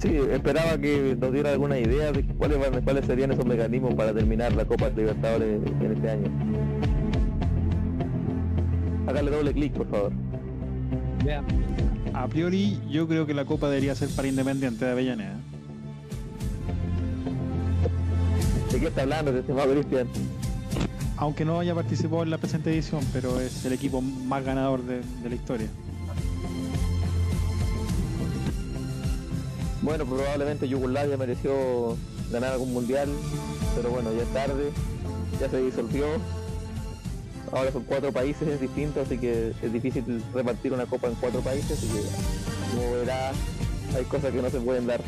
[0.00, 4.12] Sí, esperaba que nos diera alguna idea de cuáles, van- cuáles serían esos mecanismos para
[4.12, 6.28] terminar la Copa Libertadores en este año.
[9.06, 10.12] Hágale doble clic, por favor.
[12.14, 15.40] A priori, yo creo que la copa debería ser para Independiente de Avellaneda.
[18.72, 20.08] ¿De qué está hablando, estimado Cristian?
[21.22, 25.02] Aunque no haya participado en la presente edición, pero es el equipo más ganador de,
[25.22, 25.68] de la historia.
[29.82, 31.96] Bueno, probablemente Yugoslavia mereció
[32.32, 33.08] ganar algún mundial,
[33.76, 34.72] pero bueno, ya es tarde,
[35.40, 36.06] ya se disolvió.
[37.52, 41.78] Ahora son cuatro países distintos, así que es difícil repartir una copa en cuatro países,
[41.78, 42.02] así que
[42.74, 43.30] como verá,
[43.94, 45.00] hay cosas que no se pueden dar.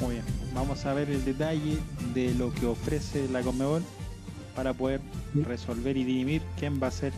[0.00, 0.24] Muy bien,
[0.54, 1.78] vamos a ver el detalle
[2.14, 3.82] de lo que ofrece la Conmebol
[4.54, 5.00] para poder
[5.34, 7.12] resolver y dirimir quién va a ser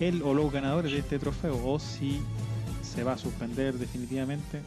[0.00, 2.20] el o los ganadores de este trofeo o si
[2.82, 4.60] se va a suspender definitivamente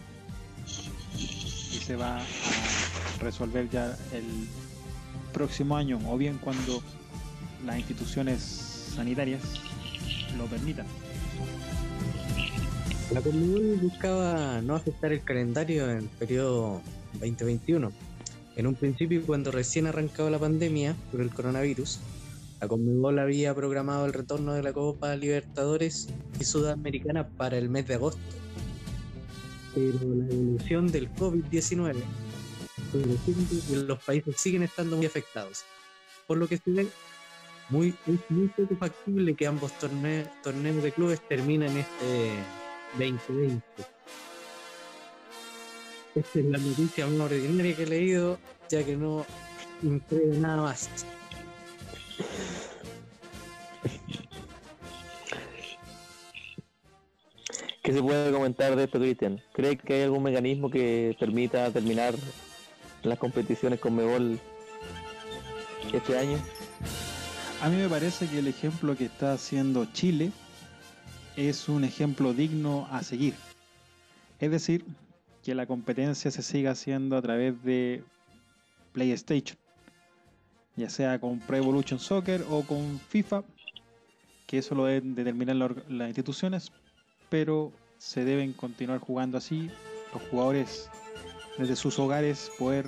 [1.18, 2.24] y se va a
[3.20, 4.24] resolver ya el
[5.34, 6.82] próximo año o bien cuando
[7.66, 8.42] las instituciones
[8.96, 9.42] sanitarias
[10.38, 10.86] lo permitan.
[13.12, 16.82] La Conmebol buscaba no afectar el calendario en el periodo
[17.20, 17.92] 2021.
[18.56, 22.00] En un principio, cuando recién arrancaba la pandemia por el coronavirus,
[22.62, 26.08] la Conmebol había programado el retorno de la Copa Libertadores
[26.40, 28.22] y Sudamericana para el mes de agosto.
[29.74, 31.96] Pero la evolución del COVID-19
[32.92, 35.64] fue creciendo y los países siguen estando muy afectados.
[36.28, 36.88] Por lo que se ve
[37.70, 42.32] muy, es muy poco factible que ambos torne- torneos de clubes terminen este
[42.98, 43.62] 2020.
[46.16, 48.40] Esta es la noticia más ordinaria que he leído,
[48.70, 49.26] ya que no
[49.84, 50.90] entrega nada más.
[57.84, 59.42] ¿Qué se puede comentar de esto, Cristian?
[59.54, 62.16] ¿Cree que hay algún mecanismo que permita terminar
[63.04, 64.40] las competiciones con Mebol
[65.94, 66.40] este año?
[67.62, 70.32] A mí me parece que el ejemplo que está haciendo Chile
[71.36, 73.36] es un ejemplo digno a seguir.
[74.40, 74.86] Es decir,
[75.46, 78.04] que la competencia se siga haciendo a través de
[78.94, 79.56] PlayStation,
[80.76, 83.44] ya sea con Pro Evolution Soccer o con FIFA,
[84.48, 85.56] que eso lo deben determinar
[85.88, 86.72] las instituciones,
[87.30, 89.70] pero se deben continuar jugando así,
[90.12, 90.90] los jugadores
[91.60, 92.88] desde sus hogares poder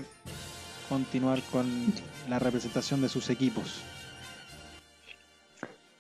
[0.90, 1.68] continuar con
[2.28, 3.82] la representación de sus equipos.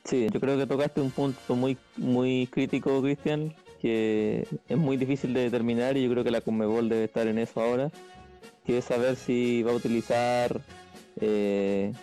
[0.05, 5.33] Sí, yo creo que tocaste un punto muy muy crítico, Cristian, que es muy difícil
[5.33, 7.91] de determinar y yo creo que la Conmebol debe estar en eso ahora,
[8.65, 10.61] que es saber si va a utilizar
[11.19, 11.93] eh,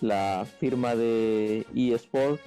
[0.00, 2.40] la firma de eSport,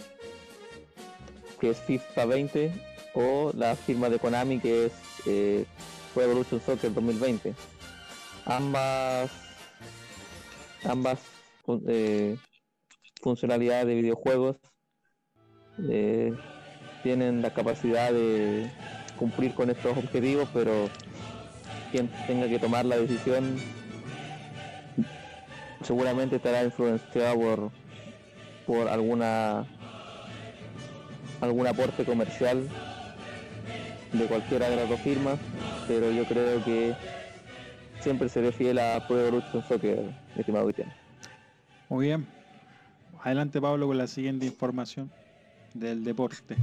[1.59, 2.71] que es FIFA 20,
[3.13, 4.93] o la firma de Konami, que es
[5.25, 5.65] eh,
[6.13, 7.53] Pro Evolution Soccer 2020.
[8.45, 9.31] Ambas
[10.83, 11.19] ambas
[11.87, 12.37] eh,
[13.21, 14.57] funcionalidades de videojuegos
[15.89, 16.33] eh,
[17.03, 18.69] tienen la capacidad de
[19.17, 20.89] cumplir con estos objetivos, pero
[21.91, 23.57] quien tenga que tomar la decisión
[25.81, 27.71] seguramente estará influenciado por,
[28.65, 29.65] por alguna
[31.41, 32.67] algún aporte comercial
[34.11, 35.39] de cualquiera de las dos firmas,
[35.87, 36.93] pero yo creo que
[38.01, 40.91] siempre seré fiel a Pro Evolution Soccer, estimado Cristian.
[41.87, 42.27] Muy bien.
[43.23, 45.11] Adelante Pablo con la siguiente información
[45.73, 46.55] del deporte.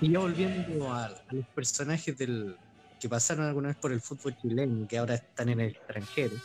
[0.00, 2.56] Y ya volviendo a, a los personajes del
[3.04, 6.36] que pasaron alguna vez por el fútbol chileno y que ahora están en el extranjero.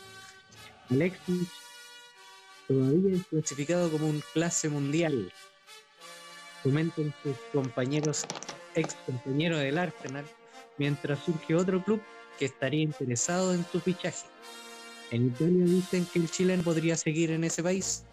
[0.89, 1.47] Alexis
[2.67, 5.31] todavía es clasificado como un clase mundial.
[6.61, 8.25] Comentan sus compañeros,
[8.75, 10.25] ex compañeros del Arsenal,
[10.77, 12.01] mientras surge otro club
[12.37, 14.27] que estaría interesado en su fichaje.
[15.11, 18.03] En Italia dicen que el chileno podría seguir en ese país,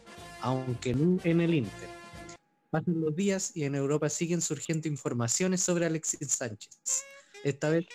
[0.41, 1.96] aunque no en el Inter.
[2.71, 6.71] Pasan los días y en Europa siguen surgiendo informaciones sobre Alexis Sánchez.
[7.45, 7.87] Esta vez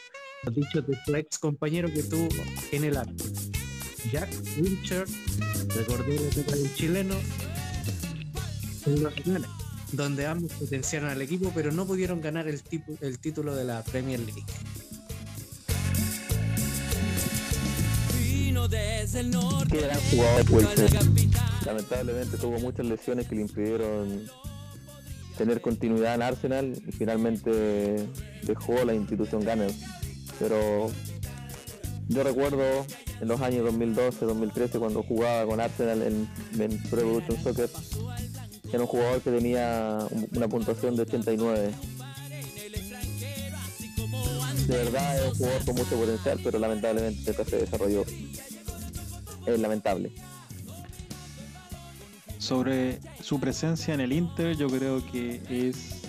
[0.43, 2.29] los dichos de su ex compañero que tuvo
[2.71, 3.13] en el arco.
[4.11, 5.05] Jack Wilshere
[5.75, 7.15] recordó del chileno
[8.87, 9.49] en los finales,
[9.91, 13.83] donde ambos potenciaron al equipo pero no pudieron ganar el, tipo- el título de la
[13.83, 14.43] Premier League.
[19.69, 20.45] Qué gran jugador.
[21.65, 24.27] Lamentablemente tuvo muchas lesiones que le impidieron
[25.41, 28.07] tener continuidad en Arsenal y finalmente
[28.43, 29.73] dejó la institución Gunners.
[30.37, 30.91] Pero
[32.09, 32.61] yo recuerdo
[33.21, 36.29] en los años 2012, 2013 cuando jugaba con Arsenal en,
[36.61, 37.69] en Pro Evolution Soccer,
[38.71, 41.71] era un jugador que tenía un- una puntuación de 89.
[44.67, 48.05] De verdad es un jugador con mucho potencial, pero lamentablemente nunca se desarrolló.
[49.47, 50.11] Es lamentable.
[52.41, 56.01] Sobre su presencia en el Inter, yo creo que es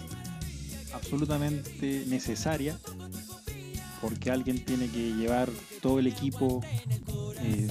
[0.94, 2.78] absolutamente necesaria
[4.00, 5.50] porque alguien tiene que llevar
[5.82, 6.62] todo el equipo,
[7.42, 7.68] eh,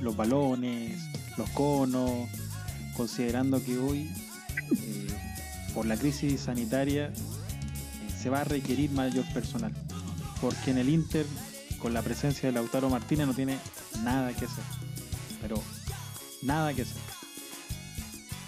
[0.00, 1.00] los balones,
[1.38, 2.28] los conos,
[2.96, 4.10] considerando que hoy,
[4.72, 5.06] eh,
[5.72, 7.12] por la crisis sanitaria,
[8.20, 9.72] se va a requerir mayor personal,
[10.40, 11.24] porque en el Inter,
[11.78, 13.58] con la presencia de Lautaro Martínez, no tiene
[14.02, 14.64] nada que hacer,
[15.40, 15.62] pero
[16.42, 17.09] nada que hacer.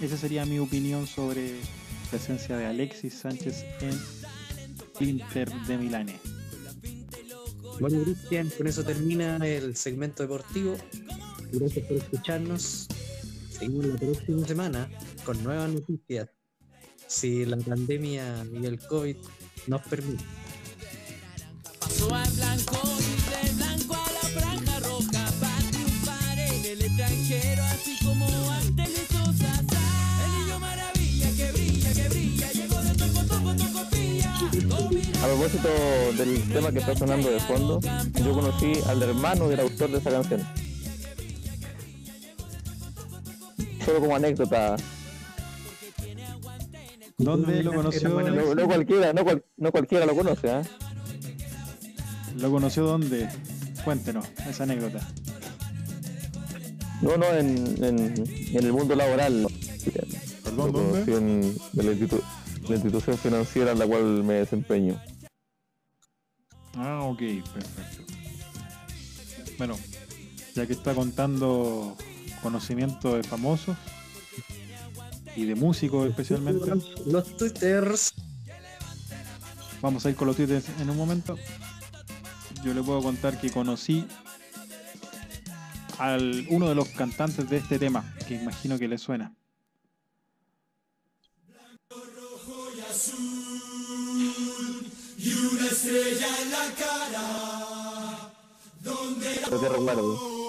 [0.02, 6.18] Esa sería mi opinión sobre la presencia de Alexis Sánchez en Inter de Milane.
[7.78, 10.76] Bueno, Cristian, con eso termina el segmento deportivo.
[11.52, 12.88] Gracias por escucharnos.
[13.48, 14.90] Seguimos la próxima semana
[15.24, 16.28] con nuevas noticias.
[17.06, 19.16] Si la pandemia y el COVID
[19.68, 20.26] nos permiten.
[21.78, 22.91] Pasó al blanco
[35.36, 35.68] propósito
[36.18, 37.80] del tema que está sonando de fondo,
[38.22, 40.42] yo conocí al hermano del autor de esa canción.
[43.84, 44.76] Solo como anécdota.
[47.18, 48.08] ¿Dónde lo conoció?
[48.10, 50.62] No, no cualquiera, no, cual- no cualquiera lo conoce, ¿ah?
[52.36, 53.28] ¿Lo conoció dónde?
[53.84, 55.00] Cuéntenos esa anécdota.
[57.00, 59.46] No, no, en, en, en el mundo laboral.
[60.44, 62.22] ¿Perdón, Lo conocí en, en la, institu-
[62.68, 65.00] la institución financiera en la cual me desempeño.
[66.76, 67.18] Ah, ok,
[67.52, 68.12] perfecto.
[69.58, 69.78] Bueno,
[70.54, 71.96] ya que está contando
[72.42, 73.76] conocimiento de famosos
[75.36, 76.72] y de músicos especialmente,
[77.06, 78.12] Los twitters.
[79.80, 81.36] vamos a ir con los twitters en un momento.
[82.64, 84.06] Yo le puedo contar que conocí
[85.98, 89.34] al uno de los cantantes de este tema, que imagino que le suena.
[93.18, 93.71] Y
[95.46, 98.32] una estrella en la cara.
[98.80, 100.42] Donde Pero te recuerdo.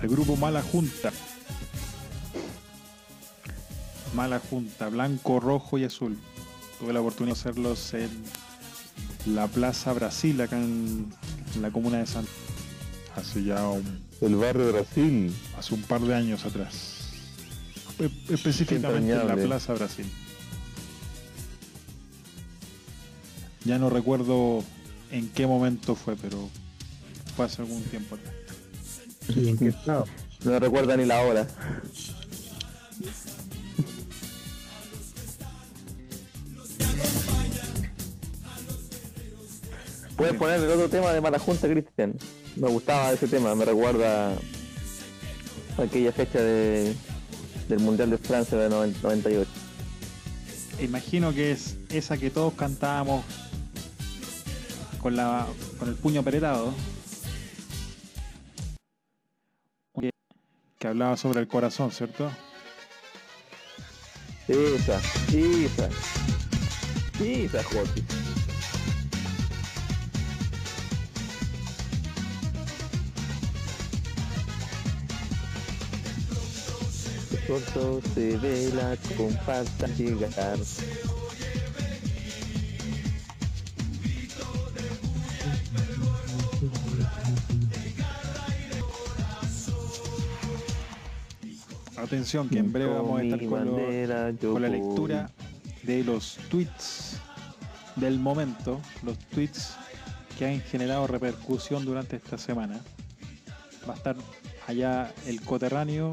[0.00, 1.12] El grupo Mala Junta.
[4.14, 6.18] Mala Junta, blanco, rojo y azul.
[6.78, 8.24] Tuve la oportunidad de hacerlos en
[9.26, 11.12] la Plaza Brasil, acá en,
[11.54, 12.26] en la comuna de San.
[13.16, 15.32] Hace ya un, El barrio Brasil.
[15.56, 16.98] hace un par de años atrás.
[18.28, 19.36] Específicamente en la.
[19.36, 20.06] Plaza Brasil.
[23.64, 24.64] Ya no recuerdo
[25.10, 26.48] en qué momento fue, pero
[27.36, 28.34] fue hace algún tiempo atrás.
[29.36, 30.06] ¿Y en qué estado?
[30.44, 31.46] No recuerda ni la hora.
[40.16, 42.14] Puedes poner el otro tema de Mala Junta, Cristian.
[42.58, 46.92] Me gustaba ese tema, me recuerda a aquella fecha de,
[47.68, 49.50] del Mundial de Francia de 90 98.
[50.80, 53.24] Imagino que es esa que todos cantábamos
[55.00, 55.46] con la
[55.78, 56.74] con el puño apretado.
[60.00, 60.10] Que,
[60.80, 62.28] que hablaba sobre el corazón, ¿cierto?
[64.48, 65.00] Esa,
[65.32, 65.88] esa.
[67.20, 68.17] Esa, Jorge.
[77.48, 80.58] Pronto se ve la comparsa llegar.
[91.96, 95.30] Atención, que en breve vamos a estar con, bandera con la lectura
[95.84, 97.16] de los tweets
[97.96, 99.74] del momento, los tweets
[100.38, 102.78] que han generado repercusión durante esta semana.
[103.88, 104.16] Va a estar
[104.66, 106.12] allá el coterráneo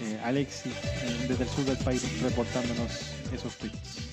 [0.00, 2.90] eh, Alexis eh, desde el sur del país reportándonos
[3.32, 4.08] esos tweets.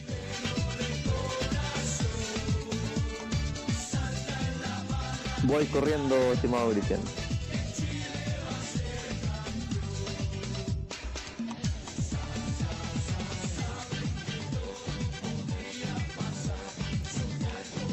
[5.43, 6.99] Voy corriendo, estimado Cristian.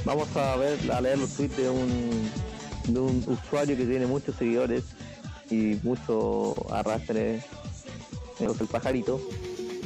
[0.04, 2.30] Vamos a ver, a leer los tweets de un
[2.88, 4.84] de un usuario que tiene muchos seguidores
[5.50, 7.42] y mucho arrastre
[8.50, 9.20] del pajarito.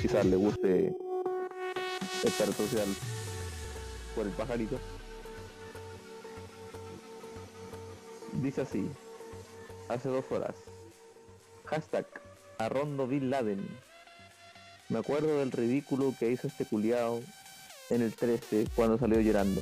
[0.01, 0.95] Quizás le guste
[2.25, 2.89] esta red social
[4.15, 4.79] por el pajarito.
[8.33, 8.89] Dice así,
[9.89, 10.55] hace dos horas.
[11.67, 12.07] Hashtag
[12.59, 13.67] Arrondo Bin Laden.
[14.89, 17.21] Me acuerdo del ridículo que hizo este culiao
[17.91, 19.61] en el 13 cuando salió llorando.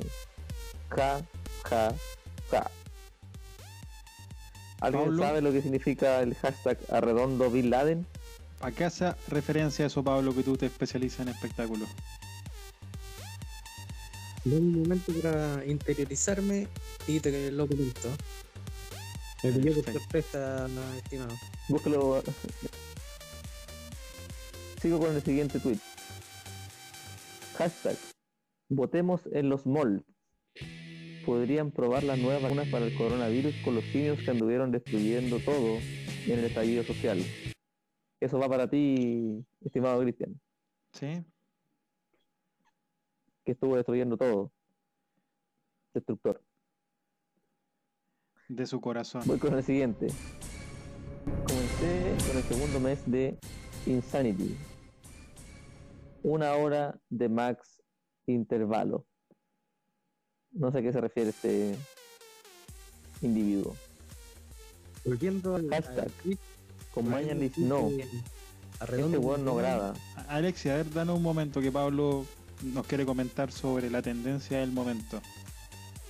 [0.89, 1.21] Ja,
[1.63, 1.93] ja,
[2.49, 2.71] ja.
[4.79, 5.23] ¿Alguien Pablo.
[5.23, 8.05] sabe lo que significa el hashtag Arredondo Bin Laden?
[8.61, 11.89] ¿A qué hace referencia a eso, Pablo, que tú te especializas en espectáculos?
[14.43, 16.67] Dame un momento para interiorizarme
[17.07, 18.09] y te lo comento.
[19.43, 21.35] Me pilló por sorpresa, estimado.
[21.67, 22.23] Búscalo.
[24.81, 25.79] Sigo con el siguiente tweet.
[27.57, 27.97] Hashtag.
[28.69, 30.03] Votemos en los malls.
[31.25, 35.77] Podrían probar las nuevas vacunas para el coronavirus con los simios que anduvieron destruyendo todo
[36.27, 37.23] en el estallido social.
[38.19, 40.39] Eso va para ti, estimado Cristian,
[40.93, 41.23] Sí.
[43.43, 44.51] que estuvo destruyendo todo.
[45.93, 46.41] Destructor.
[48.47, 49.23] De su corazón.
[49.25, 50.07] Voy con el siguiente.
[51.47, 53.37] Comencé con el segundo mes de
[53.85, 54.55] Insanity.
[56.23, 57.81] Una hora de max
[58.25, 59.05] intervalo.
[60.51, 61.75] No sé a qué se refiere este
[63.21, 63.75] individuo.
[65.03, 66.05] Volviendo al, Hashtag.
[66.05, 66.11] al
[66.95, 67.89] Con Mañalich no.
[67.89, 68.09] Este
[68.79, 69.79] Arredondo weón no Bin Laden.
[69.79, 69.93] graba.
[70.15, 72.25] A- Alexia, a ver, danos un momento que Pablo
[72.63, 75.21] nos quiere comentar sobre la tendencia del momento.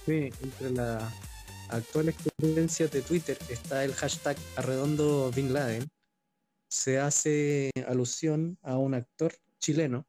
[0.05, 1.11] Sí, entre las
[1.69, 5.87] actuales tendencias de Twitter está el hashtag Arredondo Bin Laden.
[6.69, 10.05] Se hace alusión a un actor chileno,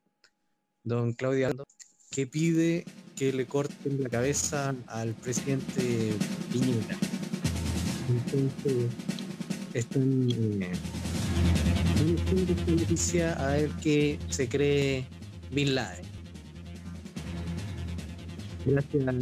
[0.85, 1.65] don Claudio Aldo,
[2.11, 2.85] que pide
[3.17, 6.13] que le corten la cabeza al presidente
[6.53, 6.97] Piñera.
[8.09, 8.91] Entonces,
[9.79, 10.29] están
[10.63, 10.73] eh,
[12.67, 15.05] noticia a él que se cree
[15.51, 16.05] Bin Laden.
[18.65, 19.13] Gracias a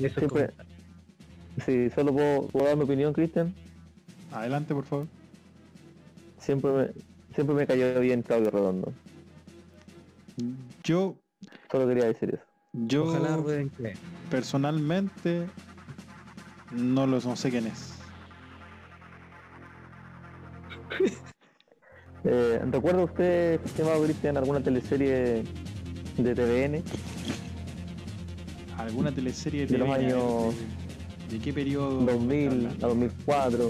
[1.66, 3.54] sí, solo puedo, puedo dar mi opinión, Cristian.
[4.32, 5.06] Adelante, por favor.
[6.38, 6.88] Siempre me,
[7.34, 8.92] siempre me cayó bien Claudio Redondo.
[10.82, 11.16] Yo,
[11.70, 12.44] Solo quería decir eso.
[12.72, 13.38] yo Ojalá
[14.30, 15.46] personalmente
[16.72, 17.93] no lo no sé quién es.
[22.26, 25.44] Eh, ¿Recuerda usted, estimado Cristian, alguna teleserie
[26.16, 26.82] de TVN?
[28.78, 30.54] ¿Alguna teleserie de, De los años
[31.28, 32.00] ¿De, qué periodo?
[32.00, 33.68] 2000 a 2004.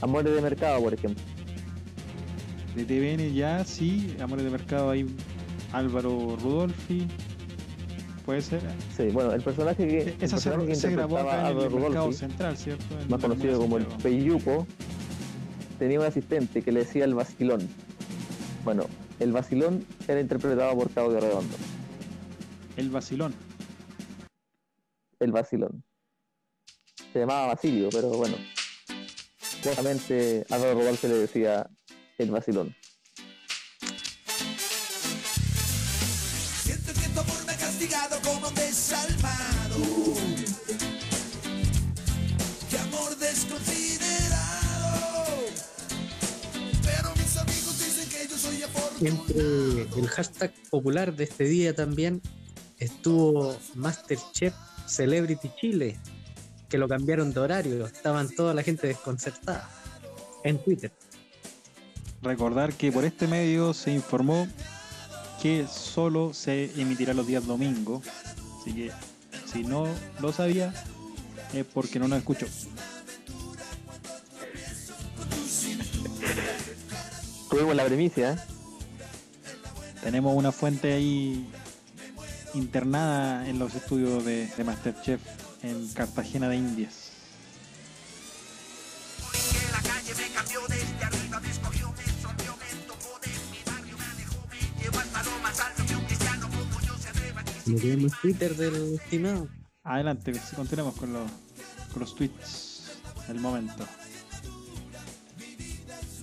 [0.00, 1.22] Amores de Mercado, por ejemplo.
[2.74, 5.06] De TVN ya, sí, Amores de Mercado hay
[5.72, 7.06] Álvaro Rudolfi.
[8.24, 8.60] Puede ser.
[8.96, 11.70] Sí, bueno, el personaje que, el Esa se, personaje que se grabó acá en el
[11.70, 12.84] Mercado Central, ¿cierto?
[13.00, 13.86] En más conocido como el.
[14.02, 14.66] Peyupo,
[15.80, 17.66] tenía un asistente que le decía el vacilón.
[18.64, 18.84] Bueno,
[19.18, 21.56] el vacilón era interpretado por Claudio Redondo.
[22.76, 23.34] El vacilón.
[25.18, 25.82] El vacilón.
[27.14, 28.36] Se llamaba Basilio, pero bueno.
[29.64, 31.66] Justamente Álvaro Rodolfo le decía
[32.18, 32.76] el vacilón.
[36.62, 39.19] Siento que tu amor me ha castigado como desalmado.
[49.00, 52.20] Entre el hashtag popular de este día también
[52.78, 54.54] estuvo Masterchef
[54.86, 55.98] Celebrity Chile,
[56.68, 57.86] que lo cambiaron de horario.
[57.86, 59.70] Estaban toda la gente desconcertada
[60.44, 60.92] en Twitter.
[62.20, 64.46] Recordar que por este medio se informó
[65.40, 68.06] que solo se emitirá los días domingos.
[68.60, 68.92] Así que
[69.50, 69.86] si no
[70.20, 70.74] lo sabía,
[71.54, 72.46] es porque no nos escuchó.
[77.48, 78.59] Tuvimos la premicia, ¿eh?
[80.02, 81.46] Tenemos una fuente ahí
[82.54, 85.20] internada en los estudios de, de Masterchef
[85.62, 87.10] en Cartagena de Indias.
[97.66, 99.48] Lo que Twitter del estimado.
[99.84, 101.30] Adelante, continuemos con los,
[101.92, 103.86] con los tweets del momento.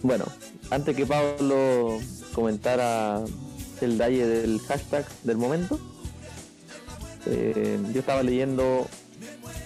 [0.03, 0.25] Bueno,
[0.69, 1.99] antes que Pablo
[2.33, 3.23] comentara
[3.85, 5.79] el detalle del hashtag del momento,
[7.25, 8.87] eh, yo estaba leyendo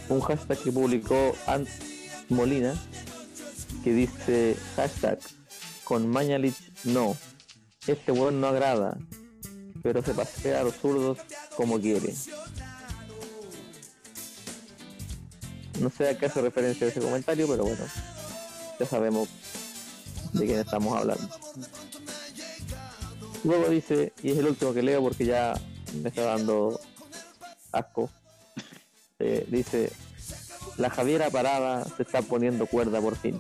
[0.10, 1.70] un hashtag que publicó Ant
[2.30, 2.74] Molina
[3.84, 5.20] que dice hashtag
[5.84, 7.16] con Mañalich no,
[7.88, 8.98] este weón no agrada,
[9.82, 11.18] pero se pasea a los zurdos
[11.56, 12.14] como quiere.
[15.80, 17.84] No sé a qué hace referencia ese comentario, pero bueno,
[18.80, 19.30] ya sabemos
[20.34, 21.28] de quién estamos hablando.
[23.44, 25.60] Luego dice, y es el último que leo porque ya
[26.02, 26.80] me está dando
[27.72, 28.10] asco,
[29.20, 29.92] eh, dice,
[30.78, 33.40] la Javiera Parada se está poniendo cuerda por fin.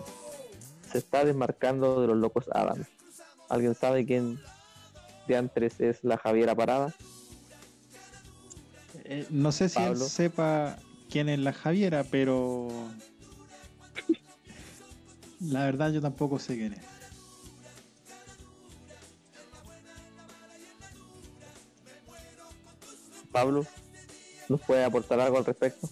[0.91, 2.87] Se está desmarcando de los locos Adams.
[3.49, 4.39] ¿Alguien sabe quién
[5.27, 6.93] de antes es la Javiera Parada?
[9.05, 10.77] Eh, no sé si él sepa
[11.09, 12.69] quién es la Javiera, pero
[15.39, 16.90] la verdad yo tampoco sé quién es.
[23.31, 23.65] Pablo,
[24.49, 25.89] ¿nos puede aportar algo al respecto?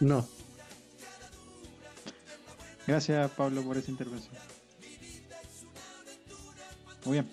[0.00, 0.26] No.
[2.86, 4.34] Gracias Pablo por esa intervención.
[7.04, 7.30] Muy bien.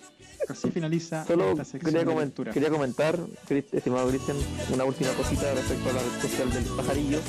[0.49, 3.17] Así finaliza Solo esta sección quería, de quería comentar,
[3.49, 4.37] estimado Cristian,
[4.73, 7.19] una última cosita respecto a la red social del pajarillo.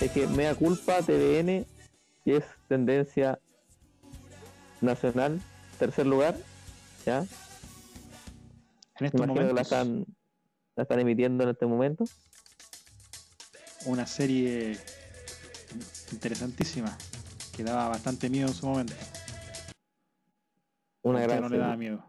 [0.00, 1.66] Es que mea culpa TVN,
[2.24, 3.38] es tendencia
[4.80, 5.40] nacional,
[5.78, 6.36] tercer lugar,
[7.04, 7.26] ¿ya?
[8.98, 10.06] En estos que la momentos, están,
[10.74, 12.04] la están emitiendo en este momento.
[13.86, 14.78] una serie
[16.12, 16.96] interesantísima
[17.54, 18.94] que daba bastante miedo en su momento.
[21.02, 22.04] Una ¿A usted gran no le daba miedo.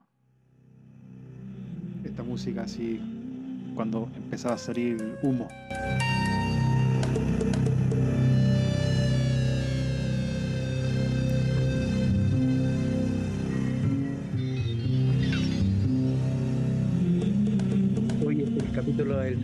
[2.03, 2.99] Esta música así
[3.75, 5.47] cuando empezaba a salir humo.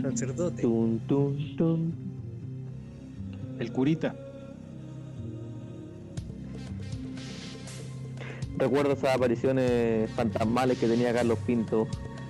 [0.04, 0.62] Sacerdote.
[0.62, 1.94] Tun, tun, tun.
[3.60, 4.16] El curita.
[8.58, 11.88] Recuerdo esas apariciones fantasmales que tenía Carlos Pinto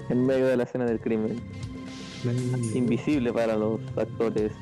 [0.09, 1.41] en medio de la escena del crimen.
[2.73, 4.53] Invisible para los actores.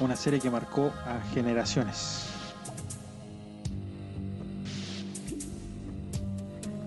[0.00, 2.29] Una serie que marcó a generaciones.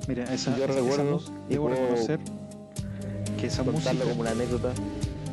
[0.08, 2.20] Mira, esa, Yo esa recuerdo, mus- y debo puedo reconocer
[3.40, 3.92] que esa música.
[4.04, 4.74] Como una anécdota.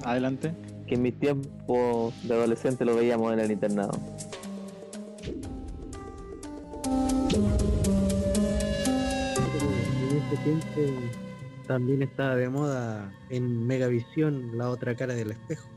[0.04, 0.52] Adelante.
[0.86, 3.92] Que en mis tiempos de adolescente lo veíamos en el internado.
[10.02, 11.00] En ese tiempo
[11.66, 15.68] también estaba de moda en Megavisión la otra cara del espejo.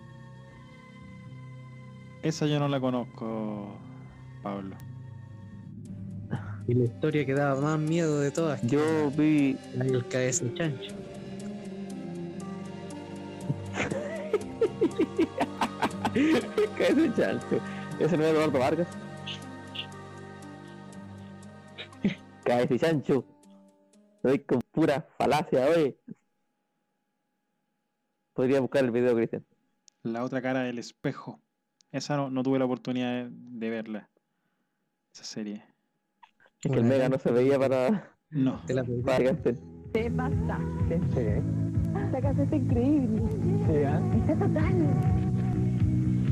[2.21, 3.75] Esa yo no la conozco,
[4.41, 4.75] Pablo.
[6.68, 8.61] Y la historia que daba más miedo de todas.
[8.61, 9.57] que Yo vi.
[9.76, 10.95] La del cabeza de chancho.
[16.14, 17.61] ¿Qué es ese chancho?
[17.99, 18.88] ¿Ese no es Eduardo Vargas?
[22.45, 23.26] Cabeza y chancho.
[24.16, 25.97] Estoy con pura falacia, oye.
[28.34, 29.45] Podría buscar el video, Cristian.
[30.03, 31.41] La otra cara del espejo.
[31.91, 34.09] Esa no, no tuve la oportunidad de, de verla.
[35.14, 35.72] Esa serie.
[36.64, 38.09] Es que el Mega no se veía para.
[38.32, 38.61] No.
[38.68, 39.36] Te la para.
[39.91, 40.99] Te pasaste.
[41.14, 41.99] Sí.
[42.05, 43.22] Esta casa está increíble.
[44.16, 44.74] Está total.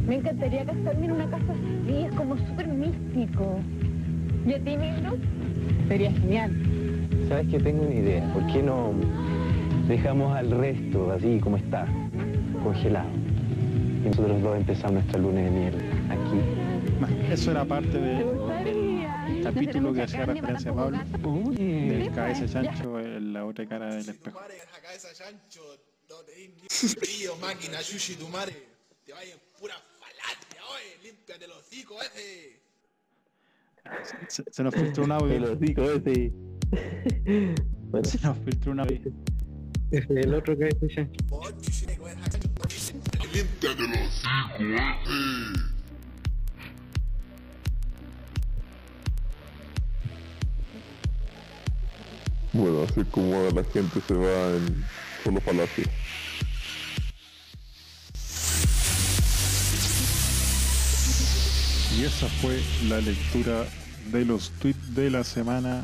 [0.07, 3.59] Me encantaría casarme en una casa así, es como súper místico.
[4.45, 5.17] ¿Y a ti, negro?
[5.87, 6.51] Sería genial.
[7.27, 8.33] ¿Sabes que tengo una idea?
[8.33, 8.93] ¿Por qué no
[9.87, 11.85] dejamos al resto así como está,
[12.63, 13.09] congelado?
[14.03, 15.75] Y nosotros dos empezamos nuestra luna de miel
[16.09, 17.31] aquí.
[17.31, 18.80] Eso era parte ¿Te del gustaría?
[19.43, 20.97] Capítulo que hacía referencia a Pablo.
[21.57, 24.39] Del cabeza de chancho en la otra cara del espejo.
[26.99, 28.67] Brillo, máquina, sushi, tu madre.
[29.05, 30.97] Te vayas en pura falacia, oye.
[31.03, 32.61] Límpiate los hocico ese.
[34.27, 35.33] Se, se nos filtró un audio.
[35.35, 36.31] El hocico ese.
[37.91, 39.11] Bueno, Se nos filtró un audio.
[39.91, 41.25] Es el otro cabeza de chancho.
[43.33, 45.70] Límpiate los hocico ese.
[52.61, 54.85] Bueno, así como la gente se va en
[55.23, 55.83] solo palacio.
[61.97, 63.65] Y esa fue la lectura
[64.11, 65.83] de los tweets de la semana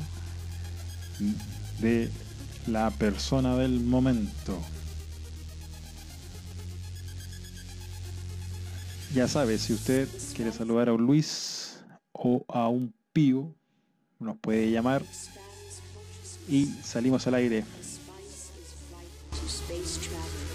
[1.80, 2.12] de
[2.68, 4.62] la persona del momento.
[9.16, 13.52] Ya sabe, si usted quiere saludar a un Luis o a un Pío,
[14.20, 15.02] nos puede llamar
[16.48, 17.64] y salimos al aire.
[19.32, 20.48] to space travel.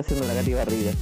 [0.00, 0.92] Está haciendo la Gati Barriga?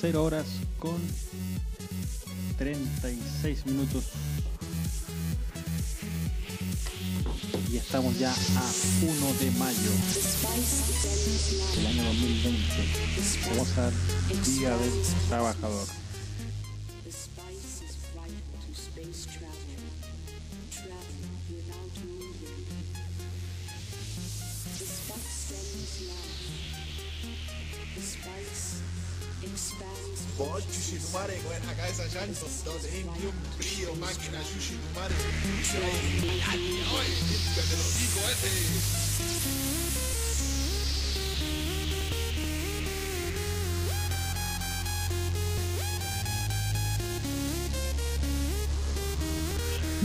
[0.00, 0.46] 0 horas
[0.78, 0.96] con
[2.56, 4.04] 36 minutos.
[7.72, 8.72] Y estamos ya a
[9.02, 9.90] 1 de mayo
[11.74, 12.60] del año 2020.
[13.50, 13.90] Vamos a
[14.48, 14.92] Día del
[15.28, 16.07] Trabajador.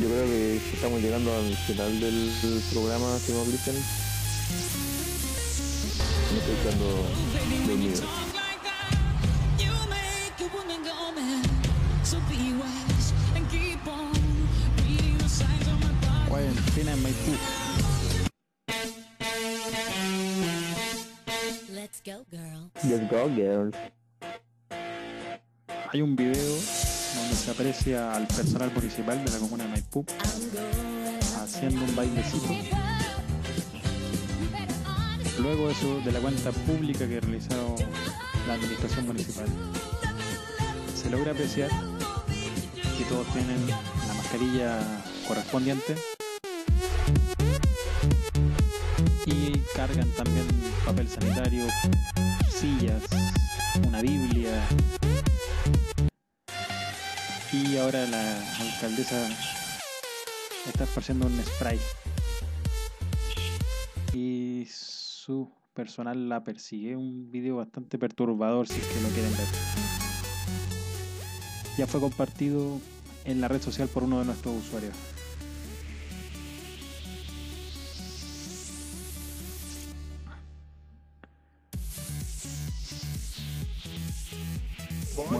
[0.01, 3.75] Yo creo que estamos llegando al final del, programa, señor Cristian.
[6.33, 8.22] Me estoy.
[16.83, 17.31] Cuarentena en Maipú.
[21.71, 22.71] Let's go, girl.
[22.83, 23.75] Let's go, girls.
[25.91, 30.05] Hay un video donde se aprecia al personal municipal de la comuna de Maipú
[31.41, 32.47] haciendo un bailecito.
[35.39, 37.75] Luego eso de la cuenta pública que realizaron
[38.47, 39.47] la administración municipal.
[40.95, 41.69] Se logra apreciar
[42.97, 44.79] que todos tienen la mascarilla
[45.27, 45.95] correspondiente
[49.87, 50.47] cargan también
[50.85, 51.65] papel sanitario,
[52.49, 53.03] sillas,
[53.85, 54.65] una Biblia,
[57.51, 59.27] y ahora la alcaldesa
[60.69, 61.77] está esparciendo un spray.
[64.13, 66.95] Y su personal la persigue.
[66.95, 69.47] Un video bastante perturbador si es que lo quieren ver.
[71.77, 72.79] Ya fue compartido
[73.25, 74.95] en la red social por uno de nuestros usuarios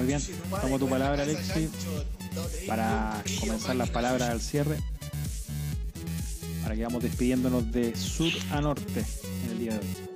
[0.04, 0.22] Muy bien,
[0.62, 1.70] tomo tu palabra Alexis
[2.68, 4.78] para comenzar las palabras al cierre.
[6.62, 9.06] Para que vamos despidiéndonos de sur a norte
[9.45, 10.12] en el día de hoy.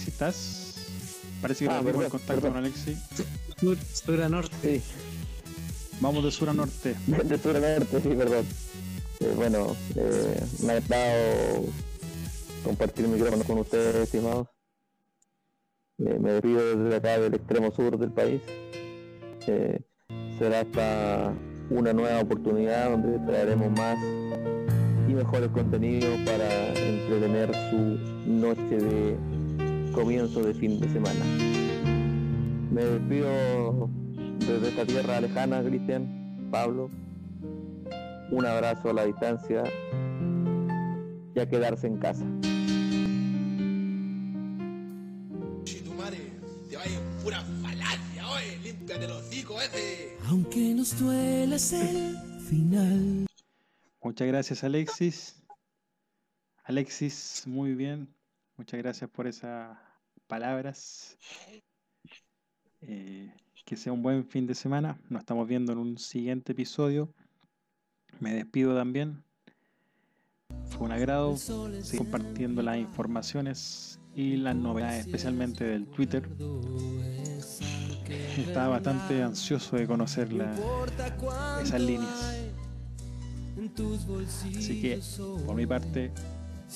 [0.00, 0.74] Alexis, ¿estás?
[1.42, 2.52] Parece que Ah, perdimos el contacto perdón.
[2.52, 2.98] con Alexis.
[3.60, 4.80] Sur, sur a norte.
[4.80, 4.82] Sí,
[6.00, 6.94] Vamos de sur a norte.
[7.06, 8.46] de sur a norte, sí, perdón.
[9.20, 11.64] Eh, bueno, eh, me ha gustado
[12.64, 14.46] compartir el micrófono con ustedes, estimados.
[15.98, 18.40] Eh, me despido desde acá del extremo sur del país.
[19.46, 19.80] Eh,
[20.38, 21.34] será hasta
[21.68, 23.98] una nueva oportunidad donde traeremos más
[25.08, 27.76] y mejores contenidos para entretener su
[28.30, 29.16] noche de
[29.92, 31.24] comienzo de fin de semana.
[32.70, 33.88] Me despido
[34.38, 36.90] desde esta tierra lejana, Cristian, Pablo.
[38.30, 39.64] Un abrazo a la distancia
[41.34, 42.24] y a quedarse en casa.
[47.22, 50.16] Pura falacia, oye, límpiate los ese.
[50.28, 53.26] Aunque nos duela el final.
[54.02, 55.36] Muchas gracias Alexis.
[56.64, 58.08] Alexis, muy bien.
[58.60, 59.74] Muchas gracias por esas
[60.26, 61.16] palabras.
[62.82, 63.32] Eh,
[63.64, 65.00] que sea un buen fin de semana.
[65.08, 67.10] Nos estamos viendo en un siguiente episodio.
[68.18, 69.24] Me despido también.
[70.68, 71.36] fue un agrado
[71.96, 76.28] compartiendo las informaciones y las novedades, especialmente del Twitter.
[78.36, 80.28] Estaba bastante ansioso de conocer
[81.62, 82.36] esas líneas.
[84.58, 85.00] Así que,
[85.46, 86.12] por mi parte,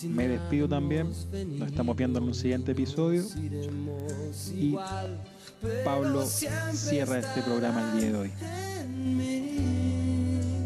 [0.03, 1.09] me despido también.
[1.59, 3.25] Nos estamos viendo en un siguiente episodio.
[4.55, 4.77] Y
[5.85, 8.33] Pablo cierra este programa el día de hoy.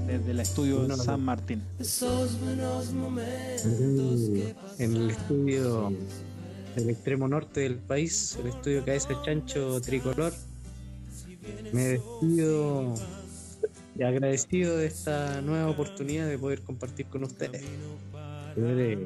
[0.06, 1.62] Desde el estudio San Martín.
[4.78, 5.92] en el estudio
[6.74, 10.32] del extremo norte del país, el estudio Cabeza Chancho Tricolor.
[11.72, 12.94] Me despido
[13.98, 17.62] y agradecido de esta nueva oportunidad de poder compartir con ustedes.
[18.58, 18.98] Poder eh,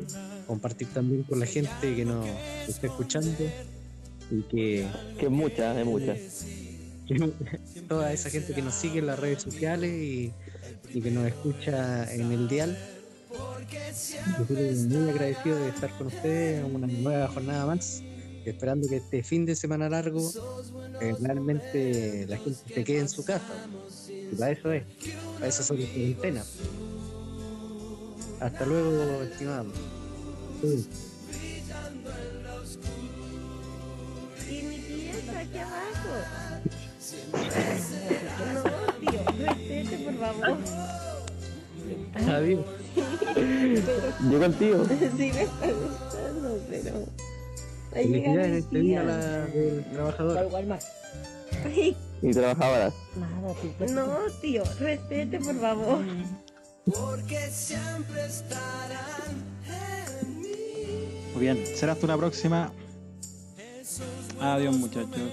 [0.46, 2.26] compartir también con la gente que nos
[2.66, 3.36] está escuchando
[4.30, 4.88] y que,
[5.18, 6.14] Que es mucha, es mucha.
[7.06, 7.32] que
[7.88, 10.32] toda esa gente que nos sigue en las redes sociales y,
[10.94, 12.78] y que nos escucha en el dial.
[14.38, 18.02] Yo estoy muy agradecido de estar con ustedes en una nueva jornada más,
[18.44, 20.30] esperando que este fin de semana largo
[21.00, 23.68] eh, realmente la gente se quede en su casa.
[24.08, 24.84] Y para eso es,
[25.34, 26.58] para eso son las cuarentenas.
[28.42, 29.66] Hasta luego, estimados.
[30.62, 30.88] Sí.
[34.48, 36.10] Y mi tía está aquí abajo.
[38.54, 38.62] No,
[39.00, 40.58] tío, respete, por favor.
[42.28, 42.64] Adiós.
[43.36, 44.84] El tío.
[44.84, 46.92] Sí, me está gustando, pero.
[47.96, 49.02] Ahí llega mi este tía.
[49.02, 49.16] la
[49.46, 50.38] del trabajador.
[51.64, 52.94] Ay, Y trabajadoras.
[53.16, 53.86] nada, tío.
[53.94, 55.98] No, tío, respete, por favor.
[61.34, 62.72] Muy bien, será hasta una próxima.
[64.40, 65.30] Adiós muchachos.